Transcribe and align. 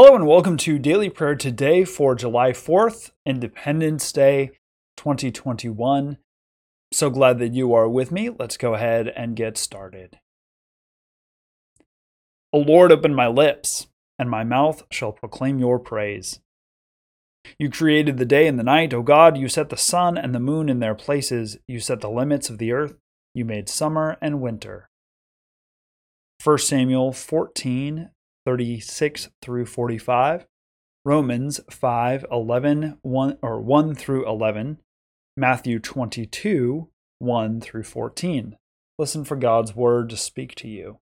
Hello 0.00 0.14
and 0.14 0.28
welcome 0.28 0.56
to 0.58 0.78
Daily 0.78 1.10
Prayer 1.10 1.34
today 1.34 1.84
for 1.84 2.14
July 2.14 2.52
4th, 2.52 3.10
Independence 3.26 4.12
Day 4.12 4.52
2021. 4.96 6.18
So 6.92 7.10
glad 7.10 7.40
that 7.40 7.52
you 7.52 7.74
are 7.74 7.88
with 7.88 8.12
me. 8.12 8.30
Let's 8.30 8.56
go 8.56 8.74
ahead 8.74 9.08
and 9.08 9.34
get 9.34 9.58
started. 9.58 10.20
O 12.52 12.58
Lord, 12.60 12.92
open 12.92 13.12
my 13.12 13.26
lips, 13.26 13.88
and 14.20 14.30
my 14.30 14.44
mouth 14.44 14.84
shall 14.88 15.10
proclaim 15.10 15.58
your 15.58 15.80
praise. 15.80 16.38
You 17.58 17.68
created 17.68 18.18
the 18.18 18.24
day 18.24 18.46
and 18.46 18.56
the 18.56 18.62
night, 18.62 18.94
O 18.94 19.02
God. 19.02 19.36
You 19.36 19.48
set 19.48 19.68
the 19.68 19.76
sun 19.76 20.16
and 20.16 20.32
the 20.32 20.38
moon 20.38 20.68
in 20.68 20.78
their 20.78 20.94
places. 20.94 21.58
You 21.66 21.80
set 21.80 22.02
the 22.02 22.08
limits 22.08 22.48
of 22.48 22.58
the 22.58 22.70
earth. 22.70 22.94
You 23.34 23.44
made 23.44 23.68
summer 23.68 24.16
and 24.22 24.40
winter. 24.40 24.90
1 26.44 26.58
Samuel 26.58 27.12
14, 27.12 28.10
36 28.48 29.28
through 29.42 29.66
45, 29.66 30.46
Romans 31.04 31.60
5, 31.70 32.24
11, 32.32 32.96
1, 33.02 33.38
or 33.42 33.60
1 33.60 33.94
through 33.94 34.26
11, 34.26 34.78
Matthew 35.36 35.78
22, 35.78 36.88
1 37.18 37.60
through 37.60 37.82
14. 37.82 38.56
Listen 38.98 39.22
for 39.26 39.36
God's 39.36 39.76
word 39.76 40.08
to 40.08 40.16
speak 40.16 40.54
to 40.54 40.66
you. 40.66 40.98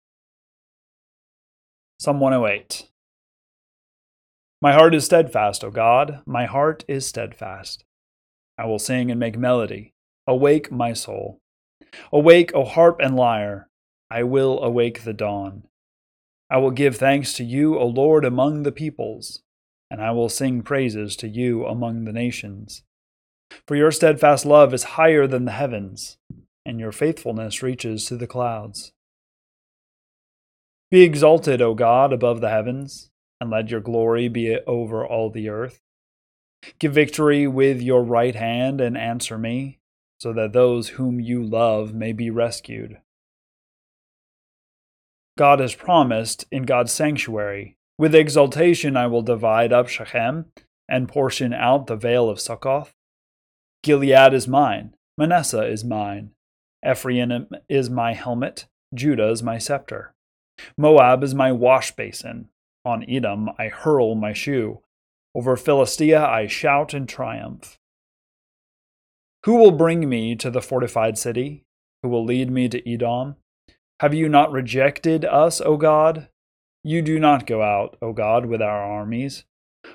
Psalm 2.00 2.18
108. 2.18 2.88
My 4.62 4.72
heart 4.72 4.94
is 4.94 5.04
steadfast, 5.04 5.62
O 5.62 5.70
God, 5.70 6.22
my 6.24 6.46
heart 6.46 6.82
is 6.88 7.06
steadfast. 7.06 7.84
I 8.56 8.64
will 8.64 8.78
sing 8.78 9.10
and 9.10 9.20
make 9.20 9.36
melody. 9.36 9.92
Awake, 10.26 10.72
my 10.72 10.94
soul. 10.94 11.40
Awake, 12.10 12.52
O 12.54 12.64
harp 12.64 13.00
and 13.00 13.14
lyre. 13.14 13.68
I 14.10 14.22
will 14.22 14.62
awake 14.62 15.04
the 15.04 15.12
dawn. 15.12 15.64
I 16.54 16.58
will 16.58 16.70
give 16.70 16.96
thanks 16.96 17.32
to 17.32 17.42
you, 17.42 17.76
O 17.80 17.84
Lord, 17.84 18.24
among 18.24 18.62
the 18.62 18.70
peoples, 18.70 19.42
and 19.90 20.00
I 20.00 20.12
will 20.12 20.28
sing 20.28 20.62
praises 20.62 21.16
to 21.16 21.26
you 21.26 21.66
among 21.66 22.04
the 22.04 22.12
nations. 22.12 22.84
For 23.66 23.74
your 23.74 23.90
steadfast 23.90 24.46
love 24.46 24.72
is 24.72 24.94
higher 24.94 25.26
than 25.26 25.46
the 25.46 25.50
heavens, 25.50 26.16
and 26.64 26.78
your 26.78 26.92
faithfulness 26.92 27.60
reaches 27.60 28.04
to 28.04 28.16
the 28.16 28.28
clouds. 28.28 28.92
Be 30.92 31.02
exalted, 31.02 31.60
O 31.60 31.74
God, 31.74 32.12
above 32.12 32.40
the 32.40 32.50
heavens, 32.50 33.10
and 33.40 33.50
let 33.50 33.70
your 33.70 33.80
glory 33.80 34.28
be 34.28 34.56
over 34.64 35.04
all 35.04 35.30
the 35.30 35.48
earth. 35.48 35.80
Give 36.78 36.92
victory 36.92 37.48
with 37.48 37.82
your 37.82 38.04
right 38.04 38.36
hand 38.36 38.80
and 38.80 38.96
answer 38.96 39.38
me, 39.38 39.80
so 40.20 40.32
that 40.32 40.52
those 40.52 40.90
whom 40.90 41.18
you 41.18 41.42
love 41.42 41.92
may 41.92 42.12
be 42.12 42.30
rescued. 42.30 43.00
God 45.36 45.60
has 45.60 45.74
promised 45.74 46.46
in 46.50 46.62
God's 46.64 46.92
sanctuary. 46.92 47.76
With 47.98 48.14
exultation 48.14 48.96
I 48.96 49.06
will 49.06 49.22
divide 49.22 49.72
up 49.72 49.88
Shechem 49.88 50.46
and 50.88 51.08
portion 51.08 51.52
out 51.52 51.86
the 51.86 51.96
vale 51.96 52.28
of 52.28 52.40
Succoth. 52.40 52.92
Gilead 53.82 54.32
is 54.32 54.48
mine, 54.48 54.94
Manasseh 55.18 55.66
is 55.66 55.84
mine, 55.84 56.30
Ephraim 56.88 57.48
is 57.68 57.90
my 57.90 58.14
helmet, 58.14 58.66
Judah 58.94 59.30
is 59.30 59.42
my 59.42 59.58
scepter. 59.58 60.14
Moab 60.76 61.24
is 61.24 61.34
my 61.34 61.50
wash 61.52 61.94
basin. 61.96 62.48
On 62.84 63.04
Edom 63.08 63.50
I 63.58 63.68
hurl 63.68 64.14
my 64.14 64.32
shoe. 64.32 64.82
Over 65.34 65.56
Philistia 65.56 66.24
I 66.24 66.46
shout 66.46 66.94
in 66.94 67.06
triumph. 67.06 67.78
Who 69.44 69.56
will 69.56 69.72
bring 69.72 70.08
me 70.08 70.36
to 70.36 70.50
the 70.50 70.62
fortified 70.62 71.18
city? 71.18 71.64
Who 72.02 72.08
will 72.08 72.24
lead 72.24 72.50
me 72.50 72.68
to 72.68 72.90
Edom? 72.90 73.36
Have 74.04 74.12
you 74.12 74.28
not 74.28 74.52
rejected 74.52 75.24
us, 75.24 75.62
O 75.62 75.78
God? 75.78 76.28
You 76.82 77.00
do 77.00 77.18
not 77.18 77.46
go 77.46 77.62
out, 77.62 77.96
O 78.02 78.12
God, 78.12 78.44
with 78.44 78.60
our 78.60 78.84
armies. 78.84 79.44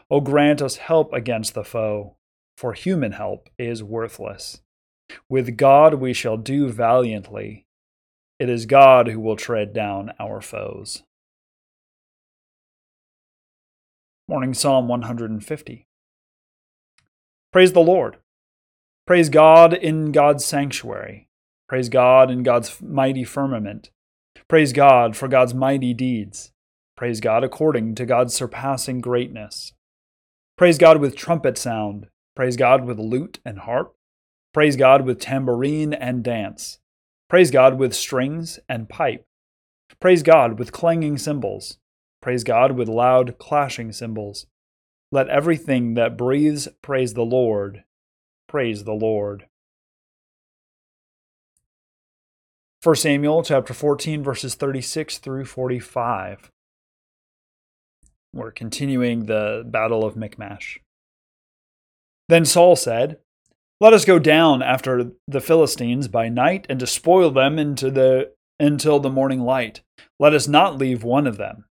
O 0.10 0.20
grant 0.20 0.64
us 0.64 0.78
help 0.78 1.14
against 1.14 1.54
the 1.54 1.64
foe, 1.64 2.16
for 2.58 2.74
human 2.74 3.12
help 3.12 3.52
is 3.60 3.84
worthless. 3.84 4.64
With 5.30 5.58
God 5.58 5.94
we 5.94 6.14
shall 6.14 6.38
do 6.38 6.70
valiantly. 6.70 7.68
It 8.40 8.50
is 8.50 8.66
God 8.66 9.10
who 9.10 9.20
will 9.20 9.36
tread 9.36 9.74
down 9.74 10.12
our 10.20 10.42
foes. 10.42 11.04
Morning 14.28 14.56
Psalm 14.56 14.88
150. 14.88 15.86
Praise 17.54 17.74
the 17.74 17.80
Lord. 17.80 18.18
Praise 19.06 19.30
God 19.30 19.76
in 19.76 20.12
God's 20.12 20.44
sanctuary. 20.44 21.28
Praise 21.68 21.90
God 21.90 22.32
in 22.32 22.42
God's 22.42 22.82
mighty 22.82 23.24
firmament. 23.24 23.92
Praise 24.50 24.74
God 24.74 25.16
for 25.16 25.28
God's 25.28 25.54
mighty 25.54 25.94
deeds. 25.94 26.52
Praise 26.98 27.22
God 27.22 27.44
according 27.44 27.94
to 27.94 28.06
God's 28.06 28.34
surpassing 28.34 29.00
greatness. 29.00 29.74
Praise 30.58 30.80
God 30.80 31.00
with 31.00 31.16
trumpet 31.16 31.56
sound. 31.56 32.08
Praise 32.36 32.58
God 32.58 32.84
with 32.84 32.98
lute 32.98 33.40
and 33.46 33.60
harp. 33.60 33.96
Praise 34.52 34.76
God 34.76 35.06
with 35.06 35.20
tambourine 35.20 35.94
and 35.94 36.24
dance. 36.24 36.80
Praise 37.30 37.52
God 37.52 37.78
with 37.78 37.94
strings 37.94 38.60
and 38.68 38.90
pipe. 38.90 39.24
Praise 40.00 40.24
God 40.24 40.58
with 40.58 40.72
clanging 40.72 41.20
cymbals. 41.20 41.78
Praise 42.20 42.44
God 42.44 42.72
with 42.72 42.90
loud 42.90 43.38
clashing 43.38 43.92
cymbals. 43.92 44.48
Let 45.12 45.30
everything 45.30 45.94
that 45.94 46.18
breathes 46.18 46.68
praise 46.82 47.14
the 47.14 47.22
Lord. 47.22 47.84
Praise 48.48 48.84
the 48.84 48.94
Lord. 48.94 49.46
1 52.82 52.96
Samuel 52.96 53.44
chapter 53.44 53.74
14 53.74 54.24
verses 54.24 54.56
36 54.56 55.18
through 55.18 55.44
45. 55.44 56.50
We're 58.34 58.52
continuing 58.52 59.26
the 59.26 59.66
battle 59.66 60.06
of 60.06 60.16
Michmash. 60.16 60.80
Then 62.30 62.46
Saul 62.46 62.78
said, 62.78 63.18
Let 63.82 63.92
us 63.92 64.06
go 64.06 64.18
down 64.18 64.62
after 64.62 65.12
the 65.28 65.42
Philistines 65.42 66.08
by 66.08 66.30
night 66.30 66.68
and 66.70 66.80
despoil 66.80 67.32
them 67.32 67.60
into 67.60 67.92
the 67.92 68.32
until 68.62 69.02
the 69.02 69.10
morning 69.10 69.42
light. 69.42 69.82
Let 70.18 70.34
us 70.34 70.48
not 70.48 70.78
leave 70.78 71.04
one 71.04 71.28
of 71.28 71.36
them. 71.36 71.66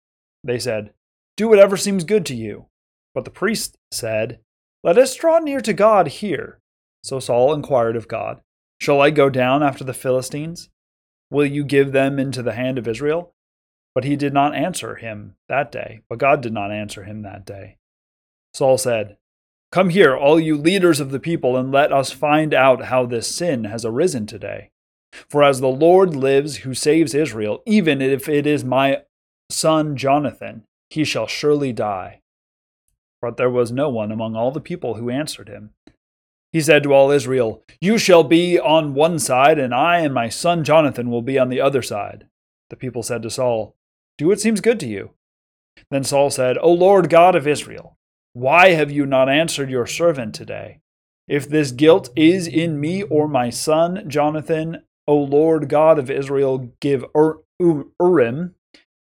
They 0.42 0.58
said, 0.58 0.94
Do 1.36 1.48
whatever 1.48 1.76
seems 1.76 2.04
good 2.04 2.24
to 2.26 2.34
you. 2.34 2.68
But 3.14 3.26
the 3.26 3.30
priest 3.30 3.76
said, 3.90 4.38
Let 4.82 4.96
us 4.96 5.14
draw 5.14 5.38
near 5.38 5.60
to 5.60 5.74
God 5.74 6.08
here. 6.08 6.60
So 7.02 7.20
Saul 7.20 7.52
inquired 7.52 7.96
of 7.96 8.08
God, 8.08 8.40
Shall 8.80 9.02
I 9.02 9.10
go 9.10 9.28
down 9.28 9.62
after 9.62 9.84
the 9.84 9.92
Philistines? 9.92 10.70
Will 11.34 11.46
you 11.46 11.64
give 11.64 11.90
them 11.90 12.20
into 12.20 12.44
the 12.44 12.52
hand 12.52 12.78
of 12.78 12.86
Israel? 12.86 13.34
But 13.92 14.04
he 14.04 14.14
did 14.14 14.32
not 14.32 14.54
answer 14.54 14.94
him 14.94 15.34
that 15.48 15.72
day, 15.72 16.02
but 16.08 16.20
God 16.20 16.40
did 16.40 16.52
not 16.52 16.70
answer 16.70 17.02
him 17.02 17.22
that 17.22 17.44
day. 17.44 17.78
Saul 18.52 18.78
said, 18.78 19.16
Come 19.72 19.88
here, 19.88 20.16
all 20.16 20.38
you 20.38 20.56
leaders 20.56 21.00
of 21.00 21.10
the 21.10 21.18
people, 21.18 21.56
and 21.56 21.72
let 21.72 21.92
us 21.92 22.12
find 22.12 22.54
out 22.54 22.84
how 22.84 23.04
this 23.04 23.26
sin 23.26 23.64
has 23.64 23.84
arisen 23.84 24.28
today. 24.28 24.70
For 25.28 25.42
as 25.42 25.60
the 25.60 25.66
Lord 25.66 26.14
lives 26.14 26.58
who 26.58 26.72
saves 26.72 27.16
Israel, 27.16 27.64
even 27.66 28.00
if 28.00 28.28
it 28.28 28.46
is 28.46 28.62
my 28.62 29.02
son 29.50 29.96
Jonathan, 29.96 30.62
he 30.88 31.02
shall 31.02 31.26
surely 31.26 31.72
die. 31.72 32.20
But 33.20 33.38
there 33.38 33.50
was 33.50 33.72
no 33.72 33.88
one 33.88 34.12
among 34.12 34.36
all 34.36 34.52
the 34.52 34.60
people 34.60 34.94
who 34.94 35.10
answered 35.10 35.48
him. 35.48 35.70
He 36.54 36.60
said 36.60 36.84
to 36.84 36.92
all 36.92 37.10
Israel, 37.10 37.64
You 37.80 37.98
shall 37.98 38.22
be 38.22 38.60
on 38.60 38.94
one 38.94 39.18
side, 39.18 39.58
and 39.58 39.74
I 39.74 39.98
and 39.98 40.14
my 40.14 40.28
son 40.28 40.62
Jonathan 40.62 41.10
will 41.10 41.20
be 41.20 41.36
on 41.36 41.48
the 41.48 41.60
other 41.60 41.82
side. 41.82 42.28
The 42.70 42.76
people 42.76 43.02
said 43.02 43.22
to 43.24 43.30
Saul, 43.30 43.74
Do 44.18 44.28
what 44.28 44.40
seems 44.40 44.60
good 44.60 44.78
to 44.78 44.86
you. 44.86 45.10
Then 45.90 46.04
Saul 46.04 46.30
said, 46.30 46.56
O 46.58 46.70
Lord 46.70 47.10
God 47.10 47.34
of 47.34 47.48
Israel, 47.48 47.98
why 48.34 48.70
have 48.70 48.92
you 48.92 49.04
not 49.04 49.28
answered 49.28 49.68
your 49.68 49.84
servant 49.84 50.32
today? 50.32 50.78
If 51.26 51.48
this 51.48 51.72
guilt 51.72 52.10
is 52.14 52.46
in 52.46 52.78
me 52.78 53.02
or 53.02 53.26
my 53.26 53.50
son 53.50 54.08
Jonathan, 54.08 54.84
O 55.08 55.16
Lord 55.16 55.68
God 55.68 55.98
of 55.98 56.08
Israel, 56.08 56.70
give 56.78 57.04
Ur- 57.16 57.40
Urim. 58.00 58.54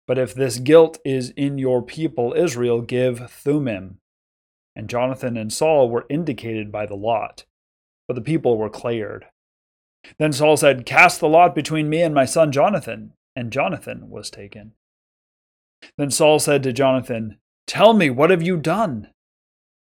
But 0.08 0.18
if 0.18 0.34
this 0.34 0.58
guilt 0.58 1.00
is 1.04 1.32
in 1.32 1.58
your 1.58 1.82
people 1.82 2.34
Israel, 2.34 2.80
give 2.80 3.30
Thummim 3.30 3.98
and 4.76 4.90
Jonathan 4.90 5.38
and 5.38 5.52
Saul 5.52 5.90
were 5.90 6.06
indicated 6.10 6.72
by 6.72 6.86
the 6.86 6.96
lot, 6.96 7.46
but 8.08 8.16
the 8.16 8.22
people 8.22 8.58
were 8.58 8.70
cleared. 8.70 9.26
Then 10.18 10.34
Saul 10.34 10.58
said, 10.58 10.86
Cast 10.86 11.20
the 11.20 11.28
lot 11.28 11.54
between 11.56 11.90
me 11.90 12.02
and 12.02 12.14
my 12.16 12.26
son 12.26 12.52
Jonathan. 12.52 13.14
And 13.36 13.52
Jonathan 13.52 14.10
was 14.10 14.30
taken. 14.30 14.74
Then 15.98 16.12
Saul 16.12 16.40
said 16.40 16.64
to 16.64 16.74
Jonathan, 16.74 17.38
Tell 17.66 17.94
me, 17.94 18.10
what 18.10 18.30
have 18.30 18.42
you 18.42 18.58
done? 18.58 19.08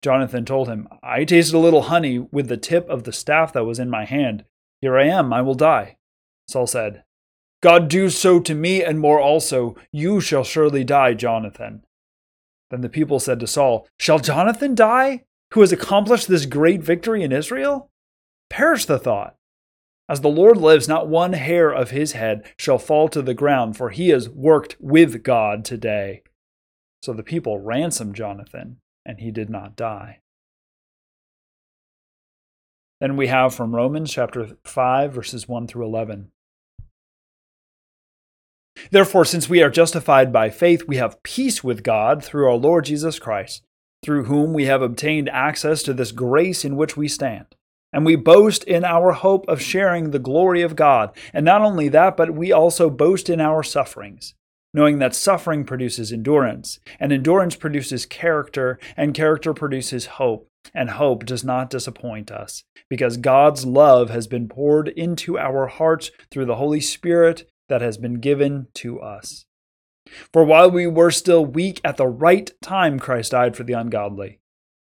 Jonathan 0.01 0.45
told 0.45 0.69
him, 0.69 0.89
I 1.03 1.25
tasted 1.25 1.57
a 1.57 1.59
little 1.59 1.83
honey 1.83 2.19
with 2.19 2.49
the 2.49 2.57
tip 2.57 2.89
of 2.89 3.05
the 3.05 3.13
staff 3.13 3.53
that 3.53 3.65
was 3.65 3.79
in 3.79 3.91
my 3.91 4.05
hand. 4.05 4.45
Here 4.81 4.97
I 4.97 5.07
am, 5.07 5.33
I 5.33 5.43
will 5.43 5.55
die. 5.55 5.97
Saul 6.49 6.67
said, 6.67 7.05
God 7.63 7.89
do 7.89 8.11
so 8.11 8.41
to 8.41 8.55
me 8.55 8.83
and 8.83 8.99
more 8.99 9.21
also. 9.21 9.77
You 9.93 10.21
shall 10.21 10.45
surely 10.45 10.83
die, 10.83 11.15
Jonathan. 11.15 11.85
Then 12.73 12.81
the 12.81 12.89
people 12.89 13.21
said 13.21 13.39
to 13.41 13.47
Saul, 13.47 13.87
Shall 13.99 14.19
Jonathan 14.19 14.75
die, 14.75 15.25
who 15.53 15.61
has 15.61 15.73
accomplished 15.73 16.27
this 16.27 16.47
great 16.47 16.83
victory 16.83 17.23
in 17.23 17.31
Israel? 17.31 17.91
Perish 18.49 18.87
the 18.87 18.99
thought. 18.99 19.37
As 20.09 20.23
the 20.23 20.29
Lord 20.29 20.57
lives, 20.57 20.89
not 20.89 21.07
one 21.07 21.35
hair 21.35 21.71
of 21.71 21.91
his 21.91 22.13
head 22.13 22.51
shall 22.59 22.79
fall 22.79 23.09
to 23.09 23.21
the 23.21 23.35
ground, 23.35 23.77
for 23.77 23.91
he 23.91 24.09
has 24.09 24.31
worked 24.31 24.77
with 24.81 25.23
God 25.23 25.67
today. 25.67 26.23
So 27.03 27.13
the 27.13 27.23
people 27.23 27.61
ransomed 27.61 28.17
Jonathan, 28.17 28.79
and 29.05 29.21
he 29.21 29.31
did 29.31 29.51
not 29.51 29.77
die. 29.77 30.21
Then 33.03 33.19
we 33.19 33.27
have 33.27 33.55
from 33.55 33.77
Romans 33.77 34.11
chapter 34.11 34.57
5, 34.65 35.13
verses 35.13 35.47
1 35.47 35.67
through 35.67 35.85
11. 35.85 36.32
Therefore, 38.91 39.25
since 39.25 39.49
we 39.49 39.63
are 39.63 39.71
justified 39.71 40.33
by 40.33 40.51
faith, 40.51 40.85
we 40.87 40.97
have 40.97 41.23
peace 41.23 41.63
with 41.63 41.83
God 41.83 42.25
through 42.25 42.47
our 42.47 42.57
Lord 42.57 42.85
Jesus 42.85 43.19
Christ, 43.19 43.63
through 44.03 44.25
whom 44.25 44.53
we 44.53 44.65
have 44.67 44.83
obtained 44.83 45.29
access 45.29 45.83
to 45.85 45.93
this 45.95 46.13
grace 46.13 46.65
in 46.65 46.77
which 46.77 46.97
we 46.97 47.09
stand. 47.09 47.47
And 47.93 48.07
we 48.07 48.17
boast 48.17 48.65
in 48.65 48.85
our 48.85 49.13
hope 49.13 49.47
of 49.49 49.61
sharing 49.61 50.11
the 50.11 50.19
glory 50.19 50.63
of 50.63 50.77
God. 50.77 51.15
And 51.33 51.45
not 51.45 51.61
only 51.61 51.89
that, 51.89 52.17
but 52.17 52.35
we 52.35 52.51
also 52.51 52.89
boast 52.89 53.29
in 53.29 53.41
our 53.41 53.63
sufferings, 53.63 54.35
knowing 54.73 54.99
that 54.99 55.15
suffering 55.15 55.65
produces 55.65 56.11
endurance, 56.11 56.81
and 56.99 57.13
endurance 57.13 57.55
produces 57.55 58.07
character, 58.07 58.79
and 58.97 59.15
character 59.15 59.53
produces 59.53 60.07
hope. 60.07 60.49
And 60.75 60.91
hope 60.91 61.27
does 61.27 61.45
not 61.45 61.71
disappoint 61.71 62.31
us, 62.31 62.63
because 62.89 63.17
God's 63.17 63.67
love 63.67 64.11
has 64.11 64.27
been 64.27 64.49
poured 64.49 64.89
into 64.89 65.37
our 65.37 65.67
hearts 65.67 66.13
through 66.31 66.47
the 66.47 66.57
Holy 66.57 66.81
Spirit 66.81 67.51
that 67.69 67.81
has 67.81 67.97
been 67.97 68.21
given 68.21 68.69
to 68.75 69.01
us. 69.01 69.47
For 70.33 70.45
while 70.45 70.71
we 70.71 70.87
were 70.87 71.11
still 71.11 71.45
weak, 71.45 71.81
at 71.85 71.97
the 71.97 72.07
right 72.07 72.51
time 72.61 72.99
Christ 72.99 73.33
died 73.33 73.57
for 73.57 73.65
the 73.65 73.73
ungodly. 73.75 74.41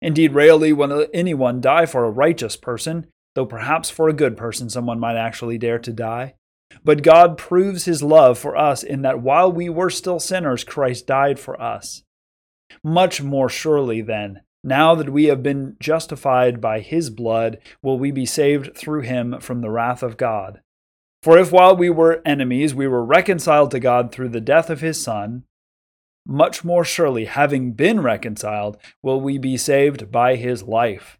Indeed, 0.00 0.34
rarely 0.34 0.72
will 0.72 1.06
anyone 1.14 1.60
die 1.60 1.86
for 1.86 2.04
a 2.04 2.10
righteous 2.10 2.56
person, 2.56 3.06
though 3.34 3.46
perhaps 3.46 3.88
for 3.88 4.08
a 4.08 4.14
good 4.14 4.36
person 4.36 4.68
someone 4.68 4.98
might 4.98 5.16
actually 5.16 5.58
dare 5.58 5.78
to 5.78 5.92
die. 5.92 6.34
But 6.84 7.02
God 7.02 7.36
proves 7.36 7.84
his 7.84 8.02
love 8.02 8.38
for 8.38 8.56
us 8.56 8.82
in 8.82 9.02
that 9.02 9.20
while 9.20 9.52
we 9.52 9.68
were 9.68 9.90
still 9.90 10.18
sinners, 10.18 10.64
Christ 10.64 11.06
died 11.06 11.38
for 11.38 11.60
us. 11.60 12.02
Much 12.82 13.22
more 13.22 13.48
surely, 13.48 14.00
then, 14.00 14.40
now 14.64 14.94
that 14.94 15.10
we 15.10 15.24
have 15.24 15.42
been 15.42 15.76
justified 15.78 16.60
by 16.60 16.80
his 16.80 17.10
blood, 17.10 17.58
will 17.82 17.98
we 17.98 18.10
be 18.10 18.26
saved 18.26 18.76
through 18.76 19.02
him 19.02 19.38
from 19.40 19.60
the 19.60 19.70
wrath 19.70 20.02
of 20.02 20.16
God. 20.16 20.60
For 21.22 21.38
if 21.38 21.52
while 21.52 21.76
we 21.76 21.88
were 21.88 22.20
enemies 22.26 22.74
we 22.74 22.88
were 22.88 23.04
reconciled 23.04 23.70
to 23.70 23.80
God 23.80 24.10
through 24.10 24.30
the 24.30 24.40
death 24.40 24.70
of 24.70 24.80
his 24.80 25.02
Son, 25.02 25.44
much 26.26 26.64
more 26.64 26.84
surely, 26.84 27.26
having 27.26 27.72
been 27.72 28.00
reconciled, 28.00 28.76
will 29.02 29.20
we 29.20 29.38
be 29.38 29.56
saved 29.56 30.10
by 30.10 30.36
his 30.36 30.62
life. 30.62 31.18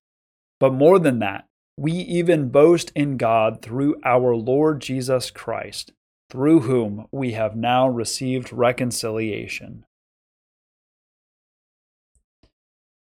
But 0.60 0.72
more 0.72 0.98
than 0.98 1.18
that, 1.20 1.46
we 1.76 1.92
even 1.92 2.50
boast 2.50 2.92
in 2.94 3.16
God 3.16 3.62
through 3.62 3.96
our 4.04 4.36
Lord 4.36 4.80
Jesus 4.80 5.30
Christ, 5.30 5.92
through 6.30 6.60
whom 6.60 7.06
we 7.10 7.32
have 7.32 7.56
now 7.56 7.88
received 7.88 8.52
reconciliation. 8.52 9.84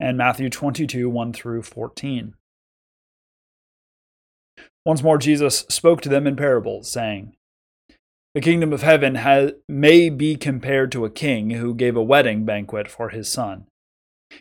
And 0.00 0.16
Matthew 0.18 0.50
22, 0.50 1.08
1 1.08 1.32
through 1.32 1.62
14. 1.62 2.34
Once 4.88 5.02
more, 5.02 5.18
Jesus 5.18 5.66
spoke 5.68 6.00
to 6.00 6.08
them 6.08 6.26
in 6.26 6.34
parables, 6.34 6.90
saying, 6.90 7.36
The 8.34 8.40
kingdom 8.40 8.72
of 8.72 8.80
heaven 8.80 9.16
has, 9.16 9.52
may 9.68 10.08
be 10.08 10.34
compared 10.34 10.90
to 10.92 11.04
a 11.04 11.10
king 11.10 11.50
who 11.50 11.74
gave 11.74 11.94
a 11.94 12.02
wedding 12.02 12.46
banquet 12.46 12.88
for 12.88 13.10
his 13.10 13.30
son. 13.30 13.66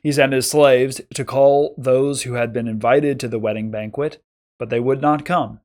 He 0.04 0.14
sent 0.14 0.32
his 0.32 0.50
slaves 0.50 1.02
to 1.16 1.26
call 1.26 1.76
those 1.78 2.22
who 2.22 2.36
had 2.36 2.54
been 2.54 2.66
invited 2.70 3.20
to 3.20 3.28
the 3.28 3.38
wedding 3.38 3.72
banquet, 3.72 4.22
but 4.58 4.70
they 4.70 4.80
would 4.80 5.02
not 5.02 5.26
come. 5.26 5.60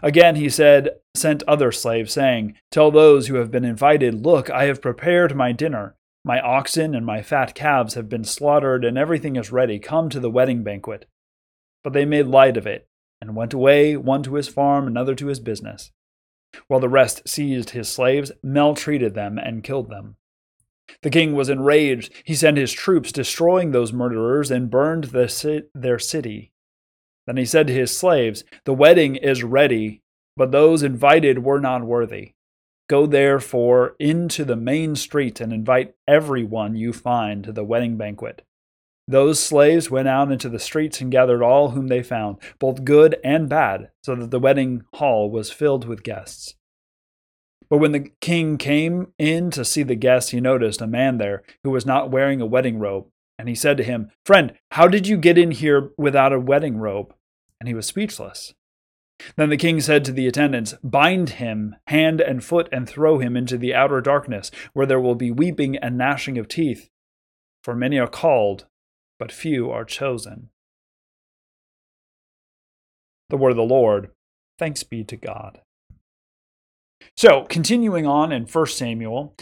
Again, 0.00 0.36
he 0.36 0.48
said, 0.48 0.90
sent 1.16 1.42
other 1.48 1.72
slaves, 1.72 2.12
saying, 2.12 2.54
Tell 2.70 2.92
those 2.92 3.26
who 3.26 3.34
have 3.34 3.50
been 3.50 3.64
invited, 3.64 4.24
Look, 4.24 4.48
I 4.48 4.66
have 4.66 4.80
prepared 4.80 5.34
my 5.34 5.50
dinner. 5.50 5.96
My 6.24 6.38
oxen 6.38 6.94
and 6.94 7.04
my 7.04 7.20
fat 7.20 7.56
calves 7.56 7.94
have 7.94 8.08
been 8.08 8.22
slaughtered, 8.22 8.84
and 8.84 8.96
everything 8.96 9.34
is 9.34 9.50
ready. 9.50 9.80
Come 9.80 10.08
to 10.10 10.20
the 10.20 10.30
wedding 10.30 10.62
banquet. 10.62 11.06
But 11.82 11.94
they 11.94 12.04
made 12.04 12.28
light 12.28 12.56
of 12.56 12.64
it 12.64 12.86
and 13.24 13.34
went 13.34 13.54
away, 13.54 13.96
one 13.96 14.22
to 14.22 14.34
his 14.34 14.48
farm, 14.48 14.86
another 14.86 15.14
to 15.14 15.28
his 15.28 15.40
business. 15.40 15.90
While 16.68 16.80
the 16.80 16.88
rest 16.88 17.26
seized 17.26 17.70
his 17.70 17.88
slaves, 17.88 18.30
maltreated 18.42 19.14
them, 19.14 19.38
and 19.38 19.64
killed 19.64 19.88
them. 19.88 20.16
The 21.02 21.10
king 21.10 21.34
was 21.34 21.48
enraged. 21.48 22.12
He 22.24 22.34
sent 22.34 22.58
his 22.58 22.72
troops, 22.72 23.10
destroying 23.10 23.70
those 23.70 23.92
murderers, 23.92 24.50
and 24.50 24.70
burned 24.70 25.04
the, 25.04 25.66
their 25.74 25.98
city. 25.98 26.52
Then 27.26 27.38
he 27.38 27.46
said 27.46 27.68
to 27.68 27.72
his 27.72 27.96
slaves, 27.96 28.44
The 28.64 28.74
wedding 28.74 29.16
is 29.16 29.42
ready, 29.42 30.02
but 30.36 30.52
those 30.52 30.82
invited 30.82 31.42
were 31.42 31.60
not 31.60 31.84
worthy. 31.84 32.32
Go 32.88 33.06
therefore 33.06 33.96
into 33.98 34.44
the 34.44 34.56
main 34.56 34.94
street 34.94 35.40
and 35.40 35.52
invite 35.52 35.94
everyone 36.06 36.76
you 36.76 36.92
find 36.92 37.42
to 37.44 37.52
the 37.52 37.64
wedding 37.64 37.96
banquet. 37.96 38.42
Those 39.06 39.38
slaves 39.38 39.90
went 39.90 40.08
out 40.08 40.32
into 40.32 40.48
the 40.48 40.58
streets 40.58 41.00
and 41.00 41.12
gathered 41.12 41.42
all 41.42 41.70
whom 41.70 41.88
they 41.88 42.02
found, 42.02 42.38
both 42.58 42.84
good 42.84 43.16
and 43.22 43.48
bad, 43.48 43.90
so 44.02 44.14
that 44.14 44.30
the 44.30 44.38
wedding 44.38 44.82
hall 44.94 45.30
was 45.30 45.50
filled 45.50 45.86
with 45.86 46.02
guests. 46.02 46.54
But 47.68 47.78
when 47.78 47.92
the 47.92 48.10
king 48.20 48.56
came 48.56 49.12
in 49.18 49.50
to 49.50 49.64
see 49.64 49.82
the 49.82 49.94
guests, 49.94 50.30
he 50.30 50.40
noticed 50.40 50.80
a 50.80 50.86
man 50.86 51.18
there 51.18 51.42
who 51.64 51.70
was 51.70 51.84
not 51.84 52.10
wearing 52.10 52.40
a 52.40 52.46
wedding 52.46 52.78
robe. 52.78 53.06
And 53.38 53.48
he 53.48 53.54
said 53.54 53.76
to 53.78 53.84
him, 53.84 54.10
Friend, 54.24 54.52
how 54.70 54.86
did 54.86 55.06
you 55.06 55.16
get 55.16 55.36
in 55.36 55.50
here 55.50 55.90
without 55.98 56.32
a 56.32 56.40
wedding 56.40 56.78
robe? 56.78 57.12
And 57.60 57.68
he 57.68 57.74
was 57.74 57.86
speechless. 57.86 58.54
Then 59.36 59.48
the 59.48 59.56
king 59.56 59.80
said 59.80 60.04
to 60.04 60.12
the 60.12 60.26
attendants, 60.26 60.74
Bind 60.82 61.30
him 61.30 61.76
hand 61.86 62.20
and 62.20 62.44
foot 62.44 62.68
and 62.72 62.88
throw 62.88 63.18
him 63.18 63.36
into 63.36 63.56
the 63.58 63.74
outer 63.74 64.00
darkness, 64.00 64.50
where 64.72 64.86
there 64.86 65.00
will 65.00 65.14
be 65.14 65.30
weeping 65.30 65.76
and 65.76 65.98
gnashing 65.98 66.38
of 66.38 66.48
teeth. 66.48 66.90
For 67.62 67.74
many 67.74 67.98
are 67.98 68.08
called, 68.08 68.66
but 69.24 69.32
few 69.32 69.70
are 69.70 69.86
chosen. 69.86 70.50
The 73.30 73.38
word 73.38 73.52
of 73.52 73.56
the 73.56 73.62
Lord. 73.62 74.10
Thanks 74.58 74.82
be 74.82 75.02
to 75.02 75.16
God. 75.16 75.62
So, 77.16 77.44
continuing 77.44 78.06
on 78.06 78.32
in 78.32 78.44
1 78.44 78.66
Samuel, 78.66 79.34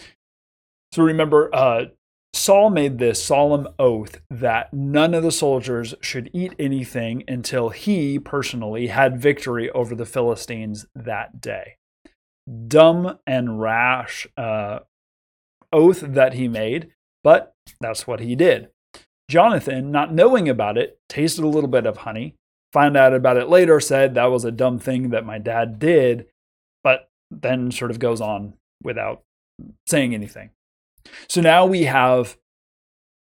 so 0.93 1.03
remember, 1.03 1.53
uh, 1.53 1.87
Saul 2.33 2.71
made 2.71 2.99
this 2.99 3.21
solemn 3.25 3.67
oath 3.77 4.21
that 4.31 4.73
none 4.73 5.15
of 5.15 5.25
the 5.25 5.33
soldiers 5.33 5.97
should 6.01 6.31
eat 6.33 6.55
anything 6.61 7.25
until 7.27 7.71
he 7.71 8.21
personally 8.21 8.87
had 8.87 9.21
victory 9.21 9.69
over 9.73 9.97
the 9.97 10.07
Philistines 10.07 10.87
that 10.95 11.41
day. 11.41 11.75
Dumb 12.69 13.19
and 13.27 13.61
rash 13.61 14.29
uh, 14.37 14.79
oath 15.73 16.03
that 16.03 16.35
he 16.35 16.47
made, 16.47 16.93
but 17.25 17.57
that's 17.81 18.07
what 18.07 18.21
he 18.21 18.37
did. 18.37 18.69
Jonathan, 19.33 19.91
not 19.91 20.13
knowing 20.13 20.47
about 20.47 20.77
it, 20.77 21.01
tasted 21.09 21.43
a 21.43 21.49
little 21.49 21.71
bit 21.71 21.87
of 21.87 21.97
honey, 21.97 22.37
found 22.71 22.99
out 22.99 23.15
about 23.15 23.39
it 23.39 23.49
later, 23.49 23.81
said 23.81 24.15
that 24.15 24.27
was 24.27 24.45
a 24.45 24.53
dumb 24.53 24.79
thing 24.79 25.09
that 25.09 25.25
my 25.25 25.39
dad 25.39 25.79
did, 25.79 26.27
but 26.85 27.09
then 27.31 27.71
sort 27.71 27.91
of 27.91 27.99
goes 27.99 28.21
on 28.21 28.53
without 28.83 29.23
saying 29.87 30.13
anything. 30.13 30.51
So 31.31 31.41
now 31.41 31.65
we 31.65 31.85
have 31.85 32.37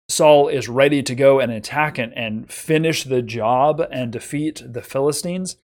Saul 0.09 0.47
is 0.47 0.67
ready 0.67 1.03
to 1.03 1.13
go 1.13 1.39
and 1.39 1.51
attack 1.51 2.00
and, 2.00 2.12
and 2.17 2.51
finish 2.51 3.03
the 3.03 3.21
job 3.21 3.79
and 3.91 4.12
defeat 4.12 4.63
the 4.65 4.81
Philistines. 4.81 5.57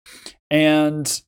And 0.51 1.21